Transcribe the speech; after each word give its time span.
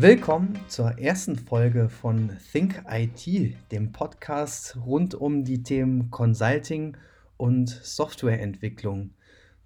Willkommen 0.00 0.56
zur 0.68 0.96
ersten 1.00 1.34
Folge 1.34 1.88
von 1.88 2.30
Think 2.52 2.84
IT, 2.88 3.56
dem 3.72 3.90
Podcast 3.90 4.78
rund 4.86 5.16
um 5.16 5.42
die 5.42 5.64
Themen 5.64 6.12
Consulting 6.12 6.96
und 7.36 7.68
Softwareentwicklung. 7.68 9.10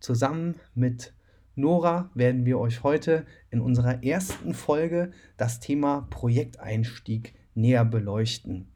Zusammen 0.01 0.55
mit 0.75 1.13
Nora 1.55 2.11
werden 2.15 2.47
wir 2.47 2.59
euch 2.59 2.83
heute 2.83 3.27
in 3.51 3.61
unserer 3.61 4.03
ersten 4.03 4.55
Folge 4.55 5.11
das 5.37 5.61
Thema 5.61 6.07
Projekteinstieg 6.09 7.35
näher 7.55 7.85
beleuchten. 7.85 8.69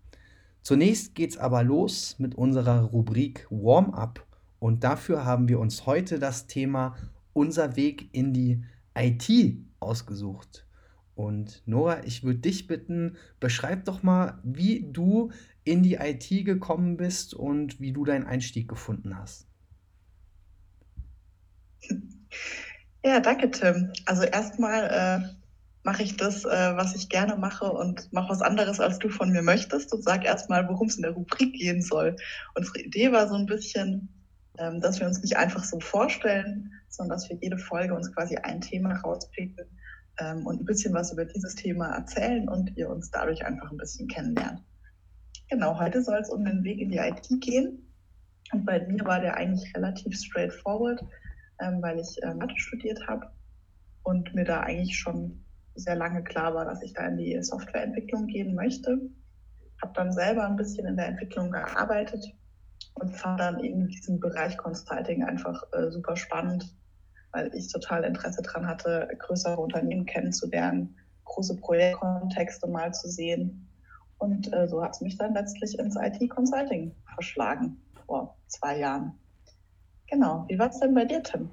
Zunächst 0.60 1.14
geht 1.14 1.30
es 1.30 1.38
aber 1.38 1.62
los 1.62 2.16
mit 2.18 2.34
unserer 2.34 2.82
Rubrik 2.82 3.46
Warm-up 3.48 4.26
und 4.58 4.84
dafür 4.84 5.24
haben 5.24 5.48
wir 5.48 5.58
uns 5.58 5.86
heute 5.86 6.18
das 6.18 6.48
Thema 6.48 6.96
Unser 7.32 7.76
Weg 7.76 8.10
in 8.12 8.34
die 8.34 8.62
IT 8.94 9.56
ausgesucht. 9.80 10.65
Und 11.16 11.62
Nora, 11.64 12.04
ich 12.04 12.22
würde 12.24 12.40
dich 12.40 12.66
bitten, 12.66 13.16
beschreib 13.40 13.86
doch 13.86 14.02
mal, 14.02 14.38
wie 14.44 14.86
du 14.92 15.32
in 15.64 15.82
die 15.82 15.94
IT 15.94 16.28
gekommen 16.44 16.98
bist 16.98 17.32
und 17.32 17.80
wie 17.80 17.92
du 17.92 18.04
deinen 18.04 18.26
Einstieg 18.26 18.68
gefunden 18.68 19.18
hast. 19.18 19.48
Ja, 23.02 23.20
danke, 23.20 23.50
Tim. 23.50 23.92
Also 24.04 24.24
erstmal 24.24 24.90
äh, 24.90 25.28
mache 25.84 26.02
ich 26.02 26.16
das, 26.16 26.44
äh, 26.44 26.76
was 26.76 26.94
ich 26.94 27.08
gerne 27.08 27.36
mache 27.36 27.70
und 27.70 28.12
mache 28.12 28.30
was 28.30 28.42
anderes, 28.42 28.78
als 28.78 28.98
du 28.98 29.08
von 29.08 29.30
mir 29.30 29.42
möchtest 29.42 29.94
und 29.94 30.02
sag 30.02 30.24
erstmal, 30.24 30.68
worum 30.68 30.88
es 30.88 30.96
in 30.96 31.02
der 31.02 31.12
Rubrik 31.12 31.54
gehen 31.54 31.80
soll. 31.80 32.16
Unsere 32.54 32.80
Idee 32.80 33.12
war 33.12 33.28
so 33.28 33.36
ein 33.36 33.46
bisschen, 33.46 34.08
ähm, 34.58 34.80
dass 34.80 35.00
wir 35.00 35.06
uns 35.06 35.22
nicht 35.22 35.36
einfach 35.36 35.64
so 35.64 35.80
vorstellen, 35.80 36.72
sondern 36.88 37.16
dass 37.16 37.30
wir 37.30 37.38
jede 37.40 37.58
Folge 37.58 37.94
uns 37.94 38.12
quasi 38.12 38.36
ein 38.36 38.60
Thema 38.60 38.96
rauspicken 38.96 39.66
ähm, 40.18 40.46
und 40.46 40.60
ein 40.60 40.64
bisschen 40.64 40.94
was 40.94 41.12
über 41.12 41.24
dieses 41.24 41.54
Thema 41.54 41.94
erzählen 41.94 42.48
und 42.48 42.76
ihr 42.76 42.88
uns 42.88 43.10
dadurch 43.10 43.44
einfach 43.44 43.70
ein 43.70 43.76
bisschen 43.76 44.08
kennenlernt. 44.08 44.62
Genau, 45.48 45.78
heute 45.78 46.02
soll 46.02 46.18
es 46.18 46.30
um 46.30 46.44
den 46.44 46.64
Weg 46.64 46.80
in 46.80 46.90
die 46.90 46.98
IT 46.98 47.28
gehen. 47.40 47.92
Und 48.52 48.64
bei 48.64 48.84
mir 48.86 49.04
war 49.04 49.20
der 49.20 49.36
eigentlich 49.36 49.74
relativ 49.76 50.16
straightforward, 50.18 51.00
ähm, 51.60 51.82
weil 51.82 51.98
ich 51.98 52.22
äh, 52.22 52.34
Mathe 52.34 52.56
studiert 52.56 53.06
habe 53.06 53.30
und 54.02 54.34
mir 54.34 54.44
da 54.44 54.60
eigentlich 54.60 54.98
schon 54.98 55.44
sehr 55.74 55.96
lange 55.96 56.22
klar 56.24 56.54
war, 56.54 56.64
dass 56.64 56.82
ich 56.82 56.92
da 56.92 57.06
in 57.06 57.16
die 57.16 57.40
Softwareentwicklung 57.42 58.26
gehen 58.26 58.54
möchte. 58.54 58.98
Habe 59.82 59.92
dann 59.94 60.12
selber 60.12 60.46
ein 60.46 60.56
bisschen 60.56 60.86
in 60.86 60.96
der 60.96 61.08
Entwicklung 61.08 61.50
gearbeitet 61.50 62.24
und 62.94 63.14
fand 63.14 63.40
dann 63.40 63.62
eben 63.62 63.88
diesen 63.88 64.20
Bereich 64.20 64.56
Consulting 64.56 65.22
einfach 65.24 65.62
äh, 65.72 65.90
super 65.90 66.16
spannend, 66.16 66.74
weil 67.36 67.54
ich 67.54 67.70
total 67.70 68.04
Interesse 68.04 68.40
daran 68.40 68.66
hatte, 68.66 69.08
größere 69.18 69.60
Unternehmen 69.60 70.06
kennenzulernen, 70.06 70.96
große 71.24 71.56
Projektkontexte 71.56 72.66
mal 72.66 72.94
zu 72.94 73.08
sehen. 73.10 73.68
Und 74.16 74.50
äh, 74.54 74.66
so 74.66 74.82
hat 74.82 74.94
es 74.94 75.02
mich 75.02 75.18
dann 75.18 75.34
letztlich 75.34 75.78
ins 75.78 75.96
IT-Consulting 75.96 76.94
verschlagen 77.14 77.76
vor 78.06 78.34
zwei 78.46 78.78
Jahren. 78.78 79.12
Genau. 80.08 80.46
Wie 80.48 80.58
war 80.58 80.70
es 80.70 80.80
denn 80.80 80.94
bei 80.94 81.04
dir, 81.04 81.22
Tim? 81.22 81.50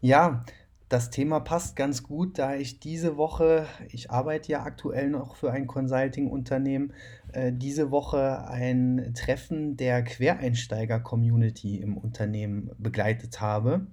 Ja, 0.00 0.44
das 0.88 1.10
Thema 1.10 1.38
passt 1.38 1.76
ganz 1.76 2.02
gut, 2.02 2.38
da 2.38 2.56
ich 2.56 2.80
diese 2.80 3.16
Woche, 3.16 3.66
ich 3.90 4.10
arbeite 4.10 4.50
ja 4.50 4.64
aktuell 4.64 5.08
noch 5.08 5.36
für 5.36 5.52
ein 5.52 5.68
Consulting-Unternehmen, 5.68 6.94
äh, 7.32 7.52
diese 7.52 7.92
Woche 7.92 8.48
ein 8.48 9.12
Treffen 9.14 9.76
der 9.76 10.02
Quereinsteiger-Community 10.02 11.76
im 11.76 11.96
Unternehmen 11.96 12.72
begleitet 12.76 13.40
habe 13.40 13.86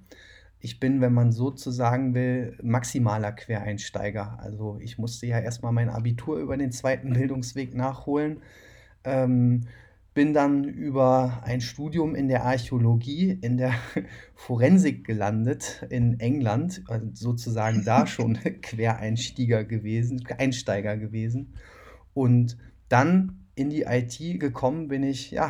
ich 0.61 0.79
bin, 0.79 1.01
wenn 1.01 1.13
man 1.13 1.31
so 1.31 1.49
zu 1.51 1.71
sagen 1.71 2.13
will, 2.13 2.57
maximaler 2.61 3.31
Quereinsteiger. 3.31 4.39
Also 4.39 4.77
ich 4.79 4.97
musste 4.97 5.25
ja 5.25 5.39
erstmal 5.39 5.71
mein 5.71 5.89
Abitur 5.89 6.37
über 6.37 6.55
den 6.55 6.71
zweiten 6.71 7.13
Bildungsweg 7.13 7.75
nachholen. 7.75 8.41
Ähm, 9.03 9.61
bin 10.13 10.33
dann 10.33 10.65
über 10.65 11.41
ein 11.43 11.61
Studium 11.61 12.15
in 12.15 12.27
der 12.27 12.43
Archäologie, 12.43 13.39
in 13.41 13.57
der 13.57 13.73
Forensik 14.35 15.05
gelandet 15.05 15.85
in 15.89 16.19
England, 16.19 16.83
also 16.87 17.07
sozusagen 17.13 17.83
da 17.83 18.05
schon 18.07 18.37
Quereinsteiger 18.61 19.63
gewesen, 19.63 20.23
Einsteiger 20.37 20.97
gewesen. 20.97 21.55
Und 22.13 22.57
dann 22.89 23.47
in 23.55 23.69
die 23.69 23.83
IT 23.83 24.39
gekommen 24.39 24.89
bin 24.89 25.03
ich 25.03 25.31
ja 25.31 25.49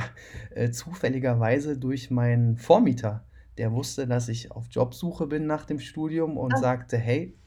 äh, 0.51 0.69
zufälligerweise 0.69 1.77
durch 1.77 2.11
meinen 2.11 2.57
Vormieter 2.57 3.25
der 3.61 3.71
wusste, 3.71 4.07
dass 4.07 4.27
ich 4.27 4.51
auf 4.51 4.65
Jobsuche 4.71 5.27
bin 5.27 5.45
nach 5.45 5.65
dem 5.65 5.77
Studium 5.77 6.35
und 6.35 6.55
ah. 6.55 6.57
sagte, 6.57 6.97
hey, 6.97 7.37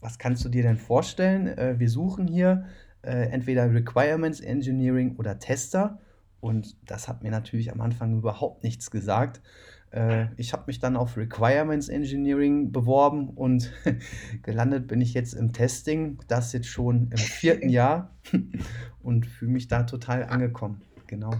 was 0.00 0.16
kannst 0.16 0.44
du 0.44 0.48
dir 0.48 0.62
denn 0.62 0.76
vorstellen? 0.76 1.48
Äh, 1.48 1.80
wir 1.80 1.90
suchen 1.90 2.28
hier 2.28 2.66
äh, 3.02 3.28
entweder 3.30 3.74
Requirements 3.74 4.38
Engineering 4.38 5.16
oder 5.16 5.40
Tester. 5.40 5.98
Und 6.38 6.76
das 6.88 7.08
hat 7.08 7.24
mir 7.24 7.32
natürlich 7.32 7.72
am 7.72 7.80
Anfang 7.80 8.16
überhaupt 8.18 8.62
nichts 8.62 8.92
gesagt. 8.92 9.42
Äh, 9.90 10.26
ich 10.36 10.52
habe 10.52 10.62
mich 10.68 10.78
dann 10.78 10.96
auf 10.96 11.16
Requirements 11.16 11.88
Engineering 11.88 12.70
beworben 12.70 13.30
und 13.30 13.72
gelandet 14.44 14.86
bin 14.86 15.00
ich 15.00 15.12
jetzt 15.12 15.32
im 15.34 15.52
Testing, 15.52 16.20
das 16.28 16.52
jetzt 16.52 16.68
schon 16.68 17.10
im 17.10 17.18
vierten 17.18 17.68
Jahr 17.70 18.14
und 19.02 19.26
fühle 19.26 19.50
mich 19.50 19.66
da 19.66 19.82
total 19.82 20.22
angekommen. 20.22 20.82
Genau. 21.08 21.32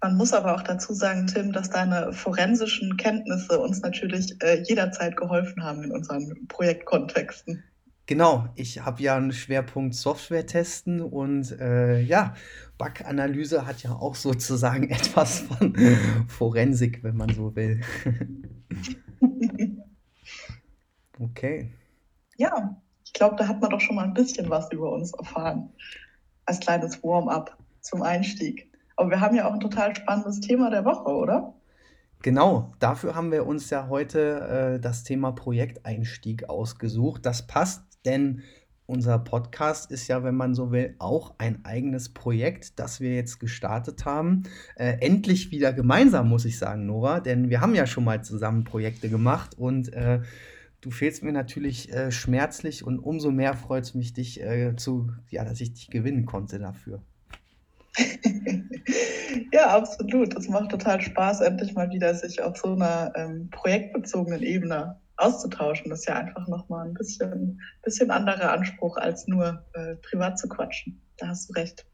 Man 0.00 0.16
muss 0.16 0.32
aber 0.32 0.54
auch 0.54 0.62
dazu 0.62 0.92
sagen, 0.92 1.26
Tim, 1.26 1.52
dass 1.52 1.70
deine 1.70 2.12
forensischen 2.12 2.96
Kenntnisse 2.96 3.58
uns 3.58 3.80
natürlich 3.80 4.34
äh, 4.42 4.62
jederzeit 4.62 5.16
geholfen 5.16 5.62
haben 5.62 5.82
in 5.84 5.92
unseren 5.92 6.46
Projektkontexten. 6.48 7.64
Genau, 8.06 8.48
ich 8.54 8.84
habe 8.84 9.02
ja 9.02 9.16
einen 9.16 9.32
Schwerpunkt 9.32 9.94
Software 9.94 10.46
testen 10.46 11.00
und 11.00 11.58
äh, 11.58 12.00
ja, 12.00 12.34
Bug-Analyse 12.76 13.66
hat 13.66 13.82
ja 13.82 13.92
auch 13.92 14.14
sozusagen 14.14 14.90
etwas 14.90 15.40
von 15.40 15.74
Forensik, 16.28 17.02
wenn 17.02 17.16
man 17.16 17.30
so 17.30 17.56
will. 17.56 17.80
okay. 21.18 21.72
Ja, 22.36 22.76
ich 23.04 23.14
glaube, 23.14 23.36
da 23.36 23.48
hat 23.48 23.62
man 23.62 23.70
doch 23.70 23.80
schon 23.80 23.96
mal 23.96 24.04
ein 24.04 24.14
bisschen 24.14 24.50
was 24.50 24.70
über 24.70 24.92
uns 24.92 25.14
erfahren. 25.14 25.70
Als 26.44 26.60
kleines 26.60 27.02
Warm-up 27.02 27.56
zum 27.80 28.02
Einstieg. 28.02 28.70
Aber 28.96 29.10
wir 29.10 29.20
haben 29.20 29.34
ja 29.36 29.48
auch 29.48 29.54
ein 29.54 29.60
total 29.60 29.94
spannendes 29.94 30.40
Thema 30.40 30.70
der 30.70 30.84
Woche, 30.84 31.10
oder? 31.10 31.54
Genau, 32.22 32.72
dafür 32.78 33.14
haben 33.14 33.32
wir 33.32 33.46
uns 33.46 33.68
ja 33.70 33.88
heute 33.88 34.76
äh, 34.76 34.80
das 34.80 35.02
Thema 35.04 35.32
Projekteinstieg 35.32 36.48
ausgesucht. 36.48 37.26
Das 37.26 37.46
passt, 37.46 37.82
denn 38.06 38.42
unser 38.86 39.18
Podcast 39.18 39.90
ist 39.90 40.08
ja, 40.08 40.22
wenn 40.24 40.34
man 40.34 40.54
so 40.54 40.70
will, 40.70 40.94
auch 40.98 41.34
ein 41.38 41.64
eigenes 41.64 42.12
Projekt, 42.12 42.78
das 42.78 43.00
wir 43.00 43.14
jetzt 43.14 43.40
gestartet 43.40 44.04
haben. 44.04 44.44
Äh, 44.76 44.98
endlich 45.00 45.50
wieder 45.50 45.72
gemeinsam, 45.72 46.28
muss 46.28 46.44
ich 46.44 46.58
sagen, 46.58 46.86
Nora, 46.86 47.20
denn 47.20 47.50
wir 47.50 47.60
haben 47.60 47.74
ja 47.74 47.86
schon 47.86 48.04
mal 48.04 48.22
zusammen 48.22 48.64
Projekte 48.64 49.08
gemacht 49.08 49.58
und 49.58 49.92
äh, 49.92 50.20
du 50.80 50.90
fehlst 50.90 51.22
mir 51.22 51.32
natürlich 51.32 51.92
äh, 51.92 52.10
schmerzlich 52.10 52.84
und 52.84 52.98
umso 52.98 53.30
mehr 53.30 53.54
freut 53.54 53.84
es 53.84 53.94
mich, 53.94 54.12
dich 54.12 54.42
äh, 54.42 54.76
zu, 54.76 55.10
ja, 55.30 55.44
dass 55.44 55.60
ich 55.60 55.72
dich 55.72 55.88
gewinnen 55.88 56.26
konnte 56.26 56.58
dafür. 56.58 57.02
Ja, 59.54 59.68
absolut. 59.68 60.36
Es 60.36 60.48
macht 60.48 60.70
total 60.70 61.00
Spaß, 61.00 61.40
endlich 61.42 61.74
mal 61.74 61.88
wieder 61.90 62.12
sich 62.12 62.42
auf 62.42 62.56
so 62.56 62.72
einer 62.72 63.12
ähm, 63.14 63.48
projektbezogenen 63.50 64.42
Ebene 64.42 65.00
auszutauschen. 65.16 65.90
Das 65.90 66.00
ist 66.00 66.08
ja 66.08 66.16
einfach 66.16 66.48
nochmal 66.48 66.88
ein 66.88 66.94
bisschen, 66.94 67.60
bisschen 67.84 68.10
anderer 68.10 68.50
Anspruch, 68.50 68.96
als 68.96 69.28
nur 69.28 69.64
äh, 69.74 69.94
privat 69.94 70.40
zu 70.40 70.48
quatschen. 70.48 71.00
Da 71.18 71.28
hast 71.28 71.48
du 71.48 71.52
recht. 71.52 71.86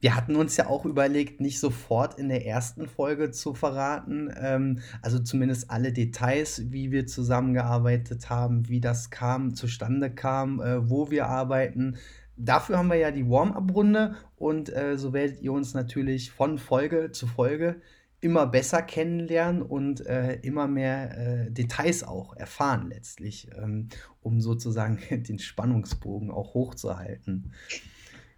Wir 0.00 0.16
hatten 0.16 0.34
uns 0.34 0.56
ja 0.56 0.66
auch 0.66 0.84
überlegt, 0.84 1.40
nicht 1.40 1.60
sofort 1.60 2.18
in 2.18 2.28
der 2.30 2.44
ersten 2.44 2.88
Folge 2.88 3.30
zu 3.30 3.54
verraten, 3.54 4.34
ähm, 4.36 4.80
also 5.00 5.20
zumindest 5.20 5.70
alle 5.70 5.92
Details, 5.92 6.72
wie 6.72 6.90
wir 6.90 7.06
zusammengearbeitet 7.06 8.28
haben, 8.28 8.68
wie 8.68 8.80
das 8.80 9.10
kam, 9.10 9.54
zustande 9.54 10.12
kam, 10.12 10.60
äh, 10.60 10.90
wo 10.90 11.12
wir 11.12 11.26
arbeiten, 11.28 11.96
dafür 12.38 12.78
haben 12.78 12.88
wir 12.88 12.96
ja 12.96 13.10
die 13.10 13.28
Warm-up-Runde 13.28 14.16
und 14.36 14.74
äh, 14.74 14.96
so 14.96 15.12
werdet 15.12 15.40
ihr 15.40 15.52
uns 15.52 15.74
natürlich 15.74 16.30
von 16.30 16.58
Folge 16.58 17.10
zu 17.12 17.26
Folge 17.26 17.80
immer 18.20 18.46
besser 18.46 18.82
kennenlernen 18.82 19.62
und 19.62 20.04
äh, 20.06 20.34
immer 20.40 20.66
mehr 20.66 21.46
äh, 21.46 21.50
Details 21.50 22.02
auch 22.02 22.34
erfahren 22.36 22.88
letztlich, 22.88 23.48
ähm, 23.56 23.88
um 24.22 24.40
sozusagen 24.40 24.98
den 25.10 25.38
Spannungsbogen 25.38 26.30
auch 26.30 26.54
hochzuhalten. 26.54 27.52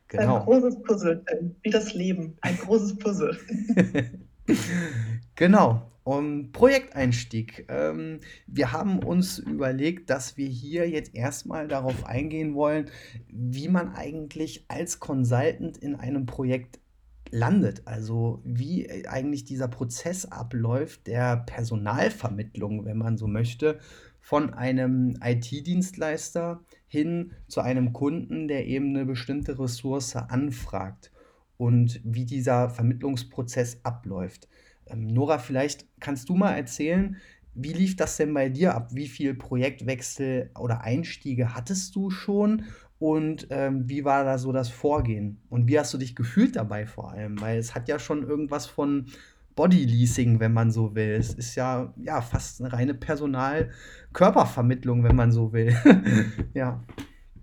Genau. 0.08 0.38
Ein 0.38 0.44
großes 0.44 0.82
Puzzle, 0.82 1.24
wie 1.62 1.70
das 1.70 1.94
Leben, 1.94 2.36
ein 2.40 2.56
großes 2.56 2.98
Puzzle. 2.98 3.38
genau. 5.36 5.89
Um 6.02 6.50
Projekteinstieg. 6.52 7.66
Ähm, 7.68 8.20
wir 8.46 8.72
haben 8.72 9.00
uns 9.00 9.38
überlegt, 9.38 10.08
dass 10.10 10.36
wir 10.36 10.48
hier 10.48 10.88
jetzt 10.88 11.14
erstmal 11.14 11.68
darauf 11.68 12.06
eingehen 12.06 12.54
wollen, 12.54 12.90
wie 13.28 13.68
man 13.68 13.94
eigentlich 13.94 14.64
als 14.68 14.98
Consultant 14.98 15.76
in 15.76 15.94
einem 15.94 16.26
Projekt 16.26 16.80
landet. 17.30 17.82
Also 17.86 18.40
wie 18.44 19.06
eigentlich 19.06 19.44
dieser 19.44 19.68
Prozess 19.68 20.26
abläuft 20.26 21.06
der 21.06 21.36
Personalvermittlung, 21.36 22.84
wenn 22.84 22.98
man 22.98 23.16
so 23.16 23.26
möchte, 23.26 23.78
von 24.20 24.52
einem 24.52 25.16
IT-Dienstleister 25.22 26.62
hin 26.86 27.32
zu 27.48 27.60
einem 27.60 27.92
Kunden, 27.92 28.48
der 28.48 28.66
eben 28.66 28.94
eine 28.94 29.06
bestimmte 29.06 29.58
Ressource 29.58 30.16
anfragt 30.16 31.10
und 31.56 32.00
wie 32.04 32.24
dieser 32.24 32.70
Vermittlungsprozess 32.70 33.80
abläuft. 33.82 34.48
Ähm, 34.90 35.06
Nora, 35.06 35.38
vielleicht 35.38 35.86
kannst 36.00 36.28
du 36.28 36.34
mal 36.34 36.52
erzählen, 36.52 37.16
wie 37.54 37.72
lief 37.72 37.96
das 37.96 38.16
denn 38.16 38.32
bei 38.32 38.48
dir 38.48 38.74
ab? 38.74 38.90
Wie 38.92 39.08
viel 39.08 39.34
Projektwechsel 39.34 40.50
oder 40.58 40.82
Einstiege 40.82 41.54
hattest 41.54 41.96
du 41.96 42.10
schon? 42.10 42.64
Und 42.98 43.48
ähm, 43.50 43.88
wie 43.88 44.04
war 44.04 44.24
da 44.24 44.38
so 44.38 44.52
das 44.52 44.68
Vorgehen? 44.68 45.40
Und 45.48 45.66
wie 45.66 45.78
hast 45.78 45.92
du 45.94 45.98
dich 45.98 46.14
gefühlt 46.14 46.56
dabei 46.56 46.86
vor 46.86 47.12
allem? 47.12 47.40
Weil 47.40 47.58
es 47.58 47.74
hat 47.74 47.88
ja 47.88 47.98
schon 47.98 48.22
irgendwas 48.22 48.66
von 48.66 49.06
Bodyleasing, 49.56 50.38
wenn 50.38 50.52
man 50.52 50.70
so 50.70 50.94
will. 50.94 51.12
Es 51.12 51.34
ist 51.34 51.54
ja, 51.54 51.92
ja 51.96 52.20
fast 52.20 52.60
eine 52.60 52.72
reine 52.72 52.94
Personal-Körpervermittlung, 52.94 55.02
wenn 55.02 55.16
man 55.16 55.32
so 55.32 55.52
will. 55.52 55.74
ja. 56.54 56.84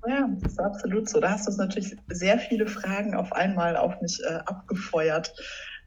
Ja, 0.08 0.30
das 0.40 0.54
ist 0.54 0.60
absolut 0.60 1.10
so. 1.10 1.20
Da 1.20 1.32
hast 1.32 1.48
du 1.48 1.52
natürlich 1.58 1.98
sehr 2.10 2.40
viele 2.40 2.68
Fragen 2.68 3.14
auf 3.14 3.34
einmal 3.34 3.76
auf 3.76 4.00
mich 4.02 4.20
äh, 4.30 4.36
abgefeuert. 4.46 5.34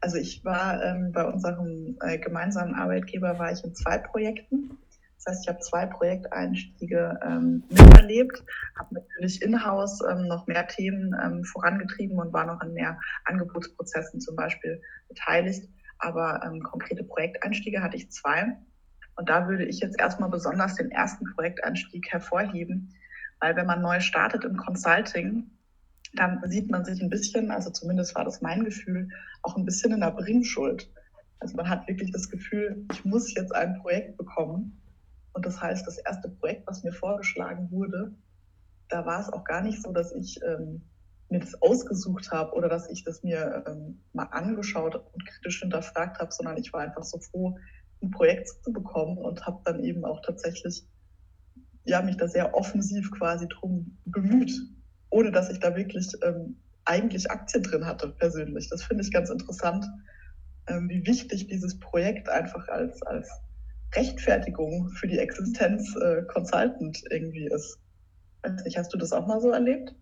Also 0.01 0.17
ich 0.17 0.43
war 0.43 0.83
ähm, 0.83 1.11
bei 1.11 1.23
unserem 1.23 1.97
äh, 2.01 2.17
gemeinsamen 2.17 2.73
Arbeitgeber 2.73 3.37
war 3.37 3.51
ich 3.51 3.63
in 3.63 3.75
zwei 3.75 3.99
Projekten. 3.99 4.77
Das 5.17 5.35
heißt, 5.35 5.43
ich 5.43 5.49
habe 5.49 5.59
zwei 5.59 5.85
Projekteinstiege 5.85 7.19
ähm, 7.23 7.63
miterlebt, 7.69 8.43
habe 8.79 8.95
natürlich 8.95 9.43
in-house 9.43 9.99
ähm, 10.09 10.27
noch 10.27 10.47
mehr 10.47 10.67
Themen 10.67 11.15
ähm, 11.23 11.43
vorangetrieben 11.43 12.17
und 12.17 12.33
war 12.33 12.47
noch 12.47 12.59
an 12.61 12.73
mehr 12.73 12.99
Angebotsprozessen 13.25 14.19
zum 14.19 14.35
Beispiel 14.35 14.81
beteiligt. 15.07 15.69
Aber 15.99 16.41
ähm, 16.43 16.63
konkrete 16.63 17.03
Projekteinstiege 17.03 17.83
hatte 17.83 17.97
ich 17.97 18.11
zwei. 18.11 18.57
Und 19.17 19.29
da 19.29 19.47
würde 19.47 19.65
ich 19.65 19.81
jetzt 19.81 19.99
erstmal 19.99 20.29
besonders 20.29 20.75
den 20.75 20.89
ersten 20.89 21.25
Projekteinstieg 21.35 22.11
hervorheben, 22.11 22.91
weil 23.39 23.55
wenn 23.55 23.67
man 23.67 23.83
neu 23.83 23.99
startet 23.99 24.43
im 24.45 24.57
Consulting, 24.57 25.51
dann 26.13 26.41
sieht 26.49 26.69
man 26.69 26.83
sich 26.83 27.01
ein 27.01 27.09
bisschen, 27.09 27.51
also 27.51 27.69
zumindest 27.69 28.15
war 28.15 28.25
das 28.25 28.41
mein 28.41 28.63
Gefühl, 28.63 29.09
auch 29.43 29.55
ein 29.55 29.65
bisschen 29.65 29.93
in 29.93 30.01
der 30.01 30.11
Bringschuld. 30.11 30.89
Also 31.39 31.55
man 31.55 31.69
hat 31.69 31.87
wirklich 31.87 32.11
das 32.11 32.29
Gefühl, 32.29 32.85
ich 32.91 33.05
muss 33.05 33.33
jetzt 33.33 33.53
ein 33.53 33.79
Projekt 33.81 34.17
bekommen. 34.17 34.77
Und 35.33 35.45
das 35.45 35.61
heißt, 35.61 35.87
das 35.87 35.97
erste 35.97 36.29
Projekt, 36.29 36.67
was 36.67 36.83
mir 36.83 36.91
vorgeschlagen 36.91 37.71
wurde, 37.71 38.13
da 38.89 39.05
war 39.05 39.21
es 39.21 39.29
auch 39.31 39.45
gar 39.45 39.61
nicht 39.61 39.81
so, 39.81 39.93
dass 39.93 40.11
ich 40.11 40.39
ähm, 40.43 40.81
mir 41.29 41.39
das 41.39 41.61
ausgesucht 41.61 42.29
habe 42.31 42.53
oder 42.53 42.67
dass 42.67 42.89
ich 42.89 43.03
das 43.03 43.23
mir 43.23 43.63
ähm, 43.65 44.01
mal 44.11 44.25
angeschaut 44.25 44.95
und 44.95 45.25
kritisch 45.25 45.61
hinterfragt 45.61 46.19
habe, 46.19 46.31
sondern 46.31 46.57
ich 46.57 46.73
war 46.73 46.81
einfach 46.81 47.03
so 47.03 47.19
froh, 47.19 47.57
ein 48.03 48.11
Projekt 48.11 48.49
zu 48.63 48.73
bekommen 48.73 49.17
und 49.17 49.45
habe 49.45 49.61
dann 49.63 49.81
eben 49.83 50.03
auch 50.03 50.21
tatsächlich 50.21 50.85
ja, 51.85 52.01
mich 52.01 52.17
da 52.17 52.27
sehr 52.27 52.53
offensiv 52.53 53.11
quasi 53.11 53.47
drum 53.47 53.97
bemüht, 54.05 54.51
ohne 55.11 55.31
dass 55.31 55.49
ich 55.49 55.59
da 55.59 55.75
wirklich 55.75 56.07
ähm, 56.23 56.57
eigentlich 56.85 57.29
Aktien 57.29 57.63
drin 57.63 57.85
hatte, 57.85 58.09
persönlich. 58.09 58.69
Das 58.69 58.83
finde 58.83 59.03
ich 59.03 59.11
ganz 59.11 59.29
interessant, 59.29 59.85
ähm, 60.67 60.89
wie 60.89 61.05
wichtig 61.05 61.47
dieses 61.47 61.79
Projekt 61.79 62.27
einfach 62.29 62.67
als, 62.67 63.01
als 63.03 63.29
Rechtfertigung 63.93 64.89
für 64.89 65.07
die 65.07 65.19
Existenz 65.19 65.95
äh, 65.97 66.23
Consultant 66.23 67.03
irgendwie 67.09 67.47
ist. 67.47 67.77
Weiß 68.41 68.63
nicht, 68.63 68.77
hast 68.77 68.93
du 68.93 68.97
das 68.97 69.13
auch 69.13 69.27
mal 69.27 69.41
so 69.41 69.51
erlebt? 69.51 69.93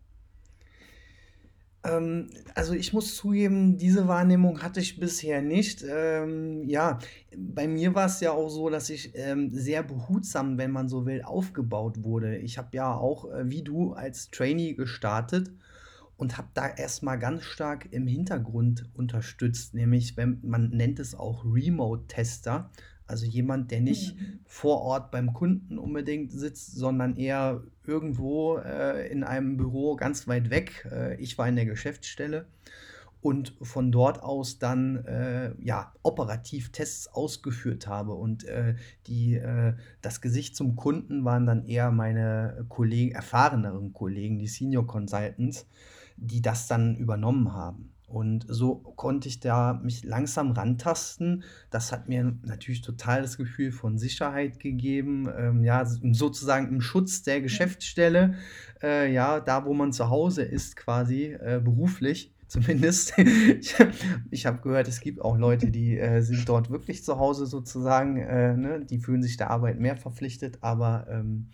Ähm, 1.84 2.30
also 2.56 2.74
ich 2.74 2.94
muss 2.94 3.16
zugeben, 3.16 3.78
diese 3.78 4.08
Wahrnehmung 4.08 4.62
hatte 4.62 4.80
ich 4.80 5.00
bisher 5.00 5.42
nicht. 5.42 5.84
Ähm, 5.88 6.64
ja, 6.68 7.00
bei 7.38 7.68
mir 7.68 7.96
war 7.96 8.08
es 8.08 8.20
ja 8.20 8.32
auch 8.32 8.50
so, 8.50 8.70
dass 8.70 8.90
ich 8.90 9.12
ähm, 9.16 9.50
sehr 9.50 9.84
behutsam, 9.84 10.58
wenn 10.58 10.72
man 10.72 10.90
so 10.90 11.06
will, 11.06 11.22
aufgebaut 11.22 12.04
wurde. 12.04 12.38
Ich 12.38 12.58
habe 12.58 12.70
ja 12.74 12.94
auch, 12.94 13.32
äh, 13.32 13.50
wie 13.50 13.64
du, 13.64 13.94
als 13.94 14.30
Trainee 14.30 14.74
gestartet 14.74 15.52
und 16.18 16.38
habe 16.38 16.50
da 16.54 16.68
erstmal 16.68 17.18
ganz 17.18 17.44
stark 17.44 17.88
im 17.92 18.06
Hintergrund 18.06 18.90
unterstützt, 18.94 19.74
nämlich 19.74 20.18
wenn 20.18 20.40
man 20.44 20.70
nennt 20.70 21.00
es 21.00 21.16
auch 21.16 21.46
Remote-Tester. 21.46 22.70
Also 23.10 23.26
jemand, 23.26 23.72
der 23.72 23.82
nicht 23.82 24.16
mhm. 24.16 24.40
vor 24.46 24.82
Ort 24.82 25.12
beim 25.12 25.34
Kunden 25.34 25.78
unbedingt 25.78 26.32
sitzt, 26.32 26.76
sondern 26.76 27.18
eher 27.18 27.64
irgendwo 27.86 28.58
äh, 28.58 29.12
in 29.12 29.24
einem 29.24 29.58
Büro 29.58 29.96
ganz 29.96 30.28
weit 30.28 30.50
weg. 30.50 30.88
Äh, 30.92 31.16
ich 31.16 31.38
war 31.38 31.48
in 31.48 31.56
der 31.56 31.66
Geschäftsstelle 31.66 32.46
und 33.22 33.56
von 33.62 33.92
dort 33.92 34.24
aus 34.24 34.60
dann 34.60 35.04
äh, 35.06 35.52
ja 35.62 35.94
operativ 36.04 36.72
Tests 36.72 37.08
ausgeführt 37.08 37.88
habe 37.88 38.14
und 38.14 38.46
äh, 38.46 38.76
die 39.08 39.36
äh, 39.36 39.74
das 40.02 40.22
Gesicht 40.22 40.56
zum 40.56 40.76
Kunden 40.76 41.26
waren 41.26 41.46
dann 41.46 41.66
eher 41.66 41.92
meine 41.92 42.66
Kollegen 42.70 43.12
erfahreneren 43.12 43.94
Kollegen 43.94 44.40
die 44.40 44.48
Senior 44.48 44.88
Consultants 44.88 45.68
die 46.16 46.42
das 46.42 46.68
dann 46.68 46.96
übernommen 46.96 47.54
haben 47.54 47.92
und 48.10 48.46
so 48.48 48.76
konnte 48.76 49.28
ich 49.28 49.40
da 49.40 49.80
mich 49.84 50.04
langsam 50.04 50.52
rantasten. 50.52 51.44
Das 51.70 51.92
hat 51.92 52.10
mir 52.10 52.36
natürlich 52.44 52.82
total 52.82 53.22
das 53.22 53.38
Gefühl 53.38 53.72
von 53.72 53.98
Sicherheit 53.98 54.60
gegeben, 54.60 55.30
ähm, 55.38 55.64
ja, 55.64 55.86
sozusagen 55.86 56.68
im 56.70 56.82
Schutz 56.82 57.24
der 57.24 57.42
Geschäftsstelle, 57.42 58.36
äh, 58.82 59.12
ja, 59.14 59.40
da 59.40 59.66
wo 59.66 59.74
man 59.74 59.94
zu 59.94 60.10
Hause 60.10 60.44
ist 60.44 60.76
quasi, 60.76 61.34
äh, 61.34 61.62
beruflich 61.64 62.34
zumindest. 62.50 63.14
Ich, 63.60 63.76
ich 64.32 64.46
habe 64.46 64.60
gehört, 64.62 64.88
es 64.88 65.00
gibt 65.00 65.22
auch 65.22 65.38
Leute, 65.38 65.72
die 65.72 65.98
äh, 65.98 66.22
sind 66.22 66.48
dort 66.48 66.70
wirklich 66.70 67.04
zu 67.04 67.20
Hause 67.20 67.46
sozusagen, 67.46 68.18
äh, 68.18 68.56
ne? 68.56 68.86
die 68.86 69.00
fühlen 69.00 69.22
sich 69.22 69.38
der 69.38 69.50
Arbeit 69.50 69.80
mehr 69.80 69.96
verpflichtet, 69.96 70.58
aber 70.62 71.08
ähm, 71.10 71.50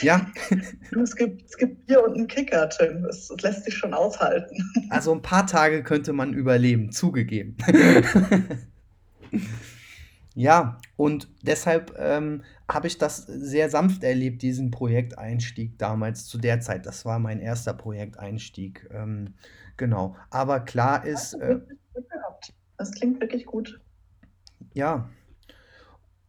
ja. 0.00 0.26
es, 1.02 1.16
gibt, 1.16 1.48
es 1.48 1.56
gibt 1.56 1.86
Bier 1.86 2.04
und 2.04 2.14
einen 2.14 2.26
Kicker, 2.26 2.68
Tim. 2.68 3.02
Das, 3.02 3.28
das 3.28 3.42
lässt 3.42 3.64
sich 3.64 3.74
schon 3.74 3.94
aushalten. 3.94 4.56
Also 4.90 5.12
ein 5.12 5.22
paar 5.22 5.46
Tage 5.46 5.82
könnte 5.82 6.12
man 6.12 6.34
überleben, 6.34 6.92
zugegeben. 6.92 7.56
ja, 10.34 10.78
und 10.96 11.28
deshalb 11.42 11.96
ähm, 11.98 12.42
habe 12.68 12.86
ich 12.86 12.98
das 12.98 13.26
sehr 13.26 13.70
sanft 13.70 14.04
erlebt, 14.04 14.42
diesen 14.42 14.70
Projekteinstieg 14.70 15.78
damals 15.78 16.26
zu 16.26 16.38
der 16.38 16.60
Zeit. 16.60 16.86
Das 16.86 17.04
war 17.04 17.18
mein 17.18 17.40
erster 17.40 17.74
Projekteinstieg. 17.74 18.88
Ähm, 18.92 19.34
genau. 19.76 20.16
Aber 20.30 20.60
klar 20.60 21.04
ist. 21.04 21.34
Äh, 21.34 21.60
das 22.76 22.92
klingt 22.92 23.20
wirklich 23.20 23.46
gut. 23.46 23.80
Ja, 24.72 25.08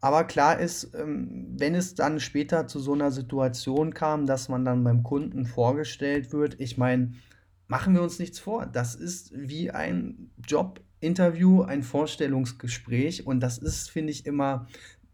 aber 0.05 0.23
klar 0.25 0.59
ist, 0.59 0.93
ähm, 0.93 1.47
wenn 1.57 1.73
es 1.73 1.95
dann 1.95 2.19
später 2.19 2.67
zu 2.67 2.79
so 2.79 2.93
einer 2.93 3.09
Situation 3.09 3.95
kam, 3.95 4.27
dass 4.27 4.49
man 4.49 4.63
dann 4.63 4.83
beim 4.83 5.01
Kunden 5.01 5.47
vorgestellt 5.47 6.31
wird, 6.31 6.59
ich 6.59 6.77
meine, 6.77 7.13
machen 7.67 7.95
wir 7.95 8.03
uns 8.03 8.19
nichts 8.19 8.37
vor, 8.37 8.67
das 8.67 8.93
ist 8.93 9.31
wie 9.35 9.71
ein 9.71 10.29
Jobinterview, 10.47 11.63
ein 11.63 11.81
Vorstellungsgespräch 11.81 13.25
und 13.25 13.39
das 13.39 13.57
ist, 13.57 13.89
finde 13.89 14.11
ich, 14.11 14.27
immer, 14.27 14.67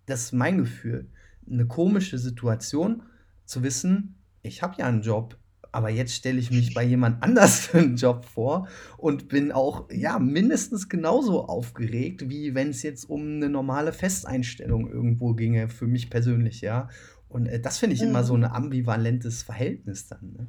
das 0.07 0.23
ist 0.23 0.33
mein 0.33 0.57
Gefühl, 0.57 1.09
eine 1.50 1.67
komische 1.67 2.17
Situation 2.17 3.03
zu 3.45 3.63
wissen, 3.63 4.15
ich 4.41 4.61
habe 4.61 4.75
ja 4.79 4.88
einen 4.88 5.03
Job, 5.03 5.38
aber 5.71 5.89
jetzt 5.89 6.13
stelle 6.13 6.39
ich 6.39 6.51
mich 6.51 6.73
bei 6.73 6.83
jemand 6.83 7.23
anders 7.23 7.59
für 7.67 7.79
einen 7.79 7.95
Job 7.95 8.25
vor 8.25 8.67
und 8.97 9.29
bin 9.29 9.51
auch 9.51 9.89
ja 9.91 10.19
mindestens 10.19 10.89
genauso 10.89 11.45
aufgeregt, 11.45 12.29
wie 12.29 12.55
wenn 12.55 12.69
es 12.69 12.83
jetzt 12.83 13.09
um 13.09 13.35
eine 13.35 13.49
normale 13.49 13.93
Festeinstellung 13.93 14.91
irgendwo 14.91 15.33
ginge, 15.33 15.69
für 15.69 15.87
mich 15.87 16.09
persönlich, 16.09 16.61
ja. 16.61 16.89
Und 17.29 17.47
äh, 17.47 17.59
das 17.59 17.77
finde 17.77 17.95
ich 17.95 18.01
mhm. 18.01 18.09
immer 18.09 18.23
so 18.23 18.35
mhm. 18.35 18.43
ein 18.43 18.51
ambivalentes 18.51 19.43
Verhältnis 19.43 20.07
dann. 20.07 20.33
Ne? 20.37 20.47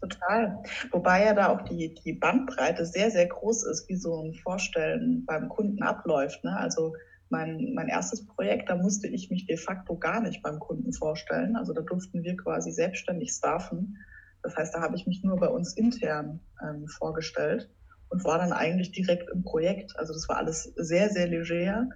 Total. 0.00 0.62
Wobei 0.92 1.24
ja 1.24 1.34
da 1.34 1.48
auch 1.48 1.62
die, 1.62 1.92
die 1.92 2.12
Bandbreite 2.12 2.86
sehr, 2.86 3.10
sehr 3.10 3.26
groß 3.26 3.64
ist, 3.64 3.88
wie 3.88 3.96
so 3.96 4.22
ein 4.22 4.34
Vorstellen 4.34 5.24
beim 5.26 5.48
Kunden 5.48 5.82
abläuft. 5.82 6.44
Ne? 6.44 6.56
Also 6.56 6.94
mein, 7.30 7.72
mein 7.74 7.88
erstes 7.88 8.26
Projekt, 8.26 8.68
da 8.68 8.76
musste 8.76 9.06
ich 9.08 9.30
mich 9.30 9.46
de 9.46 9.56
facto 9.56 9.96
gar 9.96 10.20
nicht 10.20 10.42
beim 10.42 10.58
Kunden 10.58 10.92
vorstellen. 10.92 11.56
Also 11.56 11.72
da 11.72 11.82
durften 11.82 12.22
wir 12.22 12.36
quasi 12.36 12.72
selbstständig 12.72 13.32
staffen. 13.32 13.98
Das 14.42 14.56
heißt, 14.56 14.74
da 14.74 14.80
habe 14.80 14.96
ich 14.96 15.06
mich 15.06 15.22
nur 15.22 15.36
bei 15.36 15.48
uns 15.48 15.76
intern 15.76 16.40
ähm, 16.62 16.86
vorgestellt 16.88 17.68
und 18.08 18.24
war 18.24 18.38
dann 18.38 18.52
eigentlich 18.52 18.92
direkt 18.92 19.28
im 19.30 19.42
Projekt. 19.42 19.98
Also 19.98 20.12
das 20.12 20.28
war 20.28 20.36
alles 20.36 20.64
sehr, 20.76 21.10
sehr 21.10 21.26
leger. 21.26 21.88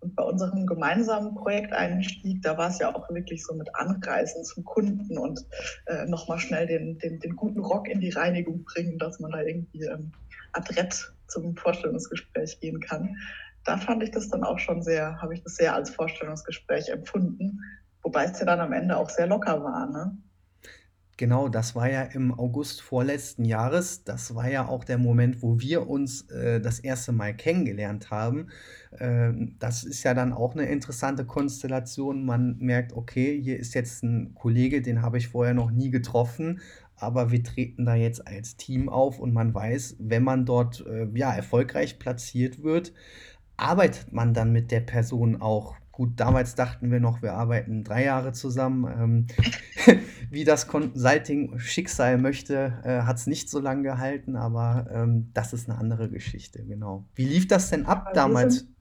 Und 0.00 0.16
bei 0.16 0.22
unserem 0.22 0.66
gemeinsamen 0.66 1.34
Projekteinstieg, 1.34 2.40
da 2.40 2.56
war 2.56 2.70
es 2.70 2.78
ja 2.78 2.94
auch 2.94 3.10
wirklich 3.10 3.44
so 3.44 3.54
mit 3.54 3.68
Anreisen 3.74 4.44
zum 4.44 4.64
Kunden 4.64 5.18
und 5.18 5.40
äh, 5.86 6.06
nochmal 6.06 6.38
schnell 6.38 6.66
den, 6.66 6.98
den, 6.98 7.20
den 7.20 7.36
guten 7.36 7.60
Rock 7.60 7.86
in 7.86 8.00
die 8.00 8.08
Reinigung 8.08 8.64
bringen, 8.64 8.98
dass 8.98 9.20
man 9.20 9.32
da 9.32 9.42
irgendwie 9.42 9.82
ähm, 9.82 10.10
adrett 10.52 11.12
zum 11.28 11.54
Vorstellungsgespräch 11.54 12.60
gehen 12.60 12.80
kann 12.80 13.14
da 13.64 13.76
fand 13.78 14.02
ich 14.02 14.10
das 14.12 14.28
dann 14.30 14.44
auch 14.44 14.58
schon 14.58 14.82
sehr, 14.82 15.20
habe 15.22 15.34
ich 15.34 15.42
das 15.44 15.56
sehr 15.56 15.74
als 15.74 15.90
Vorstellungsgespräch 15.90 16.88
empfunden, 16.90 17.60
wobei 18.02 18.24
es 18.26 18.38
ja 18.40 18.46
dann 18.46 18.60
am 18.60 18.72
Ende 18.72 18.96
auch 18.96 19.10
sehr 19.10 19.26
locker 19.26 19.62
war. 19.62 19.86
Ne? 19.90 20.18
Genau, 21.18 21.48
das 21.48 21.74
war 21.74 21.90
ja 21.90 22.02
im 22.02 22.32
August 22.32 22.80
vorletzten 22.80 23.44
Jahres. 23.44 24.04
Das 24.04 24.34
war 24.34 24.48
ja 24.50 24.66
auch 24.68 24.84
der 24.84 24.96
Moment, 24.96 25.42
wo 25.42 25.60
wir 25.60 25.86
uns, 25.88 26.22
äh, 26.30 26.60
das 26.62 26.78
erste 26.80 27.12
Mal 27.12 27.36
kennengelernt 27.36 28.10
haben. 28.10 28.48
Ähm, 28.98 29.56
das 29.58 29.84
ist 29.84 30.02
ja 30.02 30.14
dann 30.14 30.32
auch 30.32 30.54
'ne 30.54 30.64
interessante 30.66 31.26
Konstellation. 31.26 32.24
Man 32.24 32.56
merkt: 32.58 32.94
„Okay, 32.94 33.38
hier 33.42 33.58
ist 33.58 33.74
jetzt 33.74 34.02
'n 34.02 34.32
Kollege, 34.34 34.80
den 34.80 35.02
habe 35.02 35.18
ich 35.18 35.28
vorher 35.28 35.52
noch 35.52 35.70
nie 35.70 35.90
getroffen, 35.90 36.60
aber 36.96 37.30
wir 37.30 37.42
treten 37.44 37.84
da 37.84 37.94
jetzt 37.96 38.26
als 38.26 38.56
Team 38.56 38.88
auf.“ 38.88 39.18
Und 39.18 39.34
man 39.34 39.52
weiß, 39.54 39.96
wenn 39.98 40.22
man 40.24 40.46
dort, 40.46 40.84
äh, 40.86 41.06
ja, 41.14 41.34
erfolgreich 41.34 41.98
platziert 41.98 42.62
wird, 42.62 42.94
arbeitet 43.60 44.12
man 44.12 44.34
dann 44.34 44.52
mit 44.52 44.70
der 44.70 44.80
Person 44.80 45.40
auch. 45.40 45.76
Gut, 45.92 46.18
damals 46.20 46.54
dachten 46.54 46.90
wir 46.90 47.00
noch, 47.00 47.22
wir 47.22 47.34
arbeiten 47.34 47.84
3 47.84 48.04
Jahre 48.04 48.32
zusammen. 48.32 48.86
Ähm, 48.86 49.26
wie 50.30 50.44
das 50.44 50.66
Consulting-Schicksal 50.68 52.18
möchte, 52.18 52.80
äh, 52.84 53.02
hat's 53.02 53.26
nicht 53.26 53.50
so 53.50 53.60
lang 53.60 53.82
gehalten, 53.82 54.36
aber, 54.36 54.88
ähm, 54.92 55.30
das 55.34 55.52
ist 55.52 55.68
'ne 55.68 55.76
andere 55.78 56.10
Geschichte, 56.10 56.64
genau. 56.64 57.08
Wie 57.14 57.26
lief 57.26 57.48
das 57.48 57.70
denn 57.70 57.86
ab 57.86 58.06
Aber 58.06 58.24
wir 58.24 58.36
damals? 58.36 58.36
sind 58.36 58.76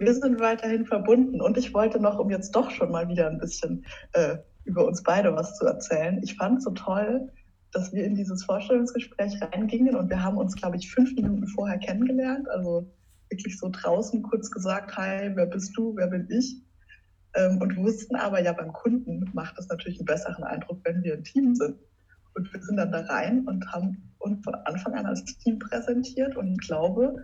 wir 0.00 0.14
sind 0.14 0.40
weiterhin 0.40 0.86
verbunden 0.86 1.40
und 1.40 1.56
ich 1.58 1.74
wollte 1.74 2.00
noch, 2.00 2.18
um 2.18 2.30
jetzt 2.30 2.52
doch 2.56 2.70
schon 2.70 2.90
mal 2.90 3.08
wieder 3.08 3.28
'n 3.30 3.38
bisschen, 3.38 3.84
äh, 4.12 4.38
über 4.64 4.86
uns 4.86 5.02
beide 5.02 5.34
was 5.34 5.56
zu 5.58 5.66
erzählen. 5.66 6.20
Ich 6.22 6.36
fand's 6.36 6.64
so 6.64 6.70
toll, 6.72 7.30
dass 7.72 7.92
wir 7.92 8.04
in 8.04 8.14
dieses 8.14 8.44
Vorstellungsgespräch 8.44 9.40
reingingen 9.42 9.96
und 9.96 10.08
wir 10.10 10.22
haben 10.22 10.36
uns, 10.38 10.56
glaube 10.56 10.76
ich, 10.76 10.90
5 10.90 11.14
Minuten 11.14 11.46
vorher 11.48 11.78
kennengelernt, 11.78 12.48
also 12.50 12.90
wirklich 13.32 13.58
so 13.58 13.70
draußen 13.72 14.22
kurz 14.24 14.50
gesagt: 14.52 14.96
„Hi, 14.98 15.32
wer 15.36 15.46
bist 15.48 15.76
du? 15.78 15.96
Wer 15.96 16.08
bin 16.08 16.28
ich?“ 16.30 16.62
Ähm, 17.36 17.58
und 17.62 17.76
wussten 17.78 18.16
aber, 18.16 18.42
ja, 18.42 18.52
beim 18.54 18.72
Kunden 18.72 19.30
macht 19.34 19.58
es 19.58 19.68
natürlich 19.68 20.00
'n 20.00 20.06
besseren 20.06 20.44
Eindruck, 20.44 20.80
wenn 20.84 21.02
wir 21.04 21.14
'n 21.16 21.24
Team 21.24 21.54
sind. 21.56 21.78
Und 22.36 22.52
wir 22.54 22.62
sind 22.62 22.76
dann 22.78 22.92
da 22.92 23.00
rein 23.02 23.46
und 23.48 23.66
haben 23.72 24.14
uns 24.20 24.44
von 24.44 24.54
Anfang 24.66 24.94
an 24.94 25.06
als 25.06 25.24
Team 25.38 25.58
präsentiert 25.60 26.36
und 26.36 26.60
glaube, 26.62 27.14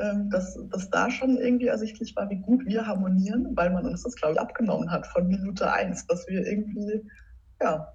ähm, 0.00 0.30
dass 0.30 0.56
dass 0.72 0.90
da 0.90 1.10
schon 1.10 1.38
irgendwie 1.38 1.68
ersichtlich 1.68 2.14
war, 2.16 2.30
wie 2.30 2.40
gut 2.42 2.64
wir 2.66 2.86
harmonieren, 2.86 3.52
weil 3.56 3.70
man 3.72 3.86
uns 3.86 4.04
das, 4.04 4.16
glaube 4.16 4.34
ich, 4.34 4.40
abgenommen 4.40 4.90
hat 4.92 5.06
von 5.08 5.28
Minute 5.28 5.72
1, 5.72 6.06
dass 6.08 6.26
wir 6.28 6.46
irgendwie, 6.46 7.02
ja, 7.62 7.88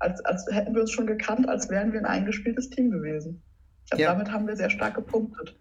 als 0.00 0.24
als 0.26 0.46
hätten 0.52 0.74
wir 0.74 0.82
uns 0.82 0.92
schon 0.92 1.06
gekannt, 1.08 1.48
als 1.48 1.70
wären 1.70 1.92
wir 1.94 2.00
'n 2.00 2.06
eingespieltes 2.06 2.70
Team 2.70 2.90
gewesen. 2.92 3.44
Ich 3.86 3.90
glaube, 3.92 4.04
Ja. 4.04 4.12
damit 4.18 4.32
haben 4.32 4.46
wir 4.48 4.56
sehr 4.56 4.70
stark 4.70 4.94
gepunktet. 4.96 5.58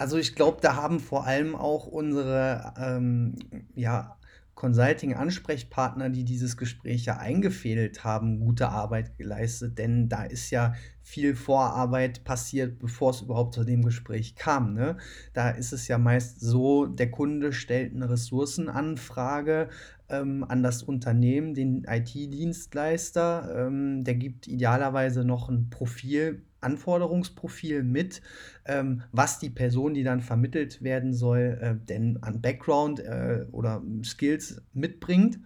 Also, 0.00 0.16
ich 0.16 0.34
glaube, 0.34 0.60
da 0.62 0.76
haben 0.76 0.98
vor 0.98 1.26
allem 1.26 1.54
auch 1.54 1.86
unsere, 1.86 2.72
ähm, 2.78 3.34
ja, 3.74 4.16
Consulting-Ansprechpartner, 4.54 6.08
die 6.08 6.24
dieses 6.24 6.56
Gespräch 6.56 7.04
ja 7.04 7.18
eingefädelt 7.18 8.02
haben, 8.02 8.40
gute 8.40 8.70
Arbeit 8.70 9.18
geleistet, 9.18 9.76
denn 9.76 10.08
da 10.08 10.22
ist 10.24 10.48
ja 10.50 10.72
viel 11.02 11.34
Vorarbeit 11.36 12.24
passiert, 12.24 12.78
bevor's 12.78 13.20
überhaupt 13.20 13.54
zu 13.54 13.64
dem 13.64 13.82
Gespräch 13.82 14.36
kam, 14.36 14.72
ne? 14.72 14.96
Da 15.34 15.50
ist 15.50 15.72
es 15.74 15.86
ja 15.86 15.98
meist 15.98 16.40
so, 16.40 16.86
der 16.86 17.10
Kunde 17.10 17.52
stellt 17.52 17.94
'ne 17.94 18.08
Ressourcenanfrage, 18.08 19.68
ähm, 20.10 20.44
an 20.48 20.62
das 20.62 20.82
Unternehmen, 20.82 21.54
den 21.54 21.84
IT-Dienstleister. 21.84 23.66
Ähm, 23.66 24.04
der 24.04 24.14
gibt 24.14 24.46
idealerweise 24.48 25.24
noch 25.24 25.48
'n 25.48 25.70
Profil 25.70 26.42
Anforderungsprofil 26.60 27.82
mit, 27.82 28.20
ähm, 28.66 29.02
was 29.12 29.38
die 29.38 29.50
Person, 29.50 29.94
die 29.94 30.02
dann 30.02 30.20
vermittelt 30.20 30.82
werden 30.82 31.14
soll, 31.14 31.58
äh, 31.60 31.74
denn 31.86 32.18
an 32.22 32.40
Background, 32.40 33.00
äh, 33.00 33.46
oder 33.52 33.82
Skills 34.04 34.62
mitbringt. 34.72 35.40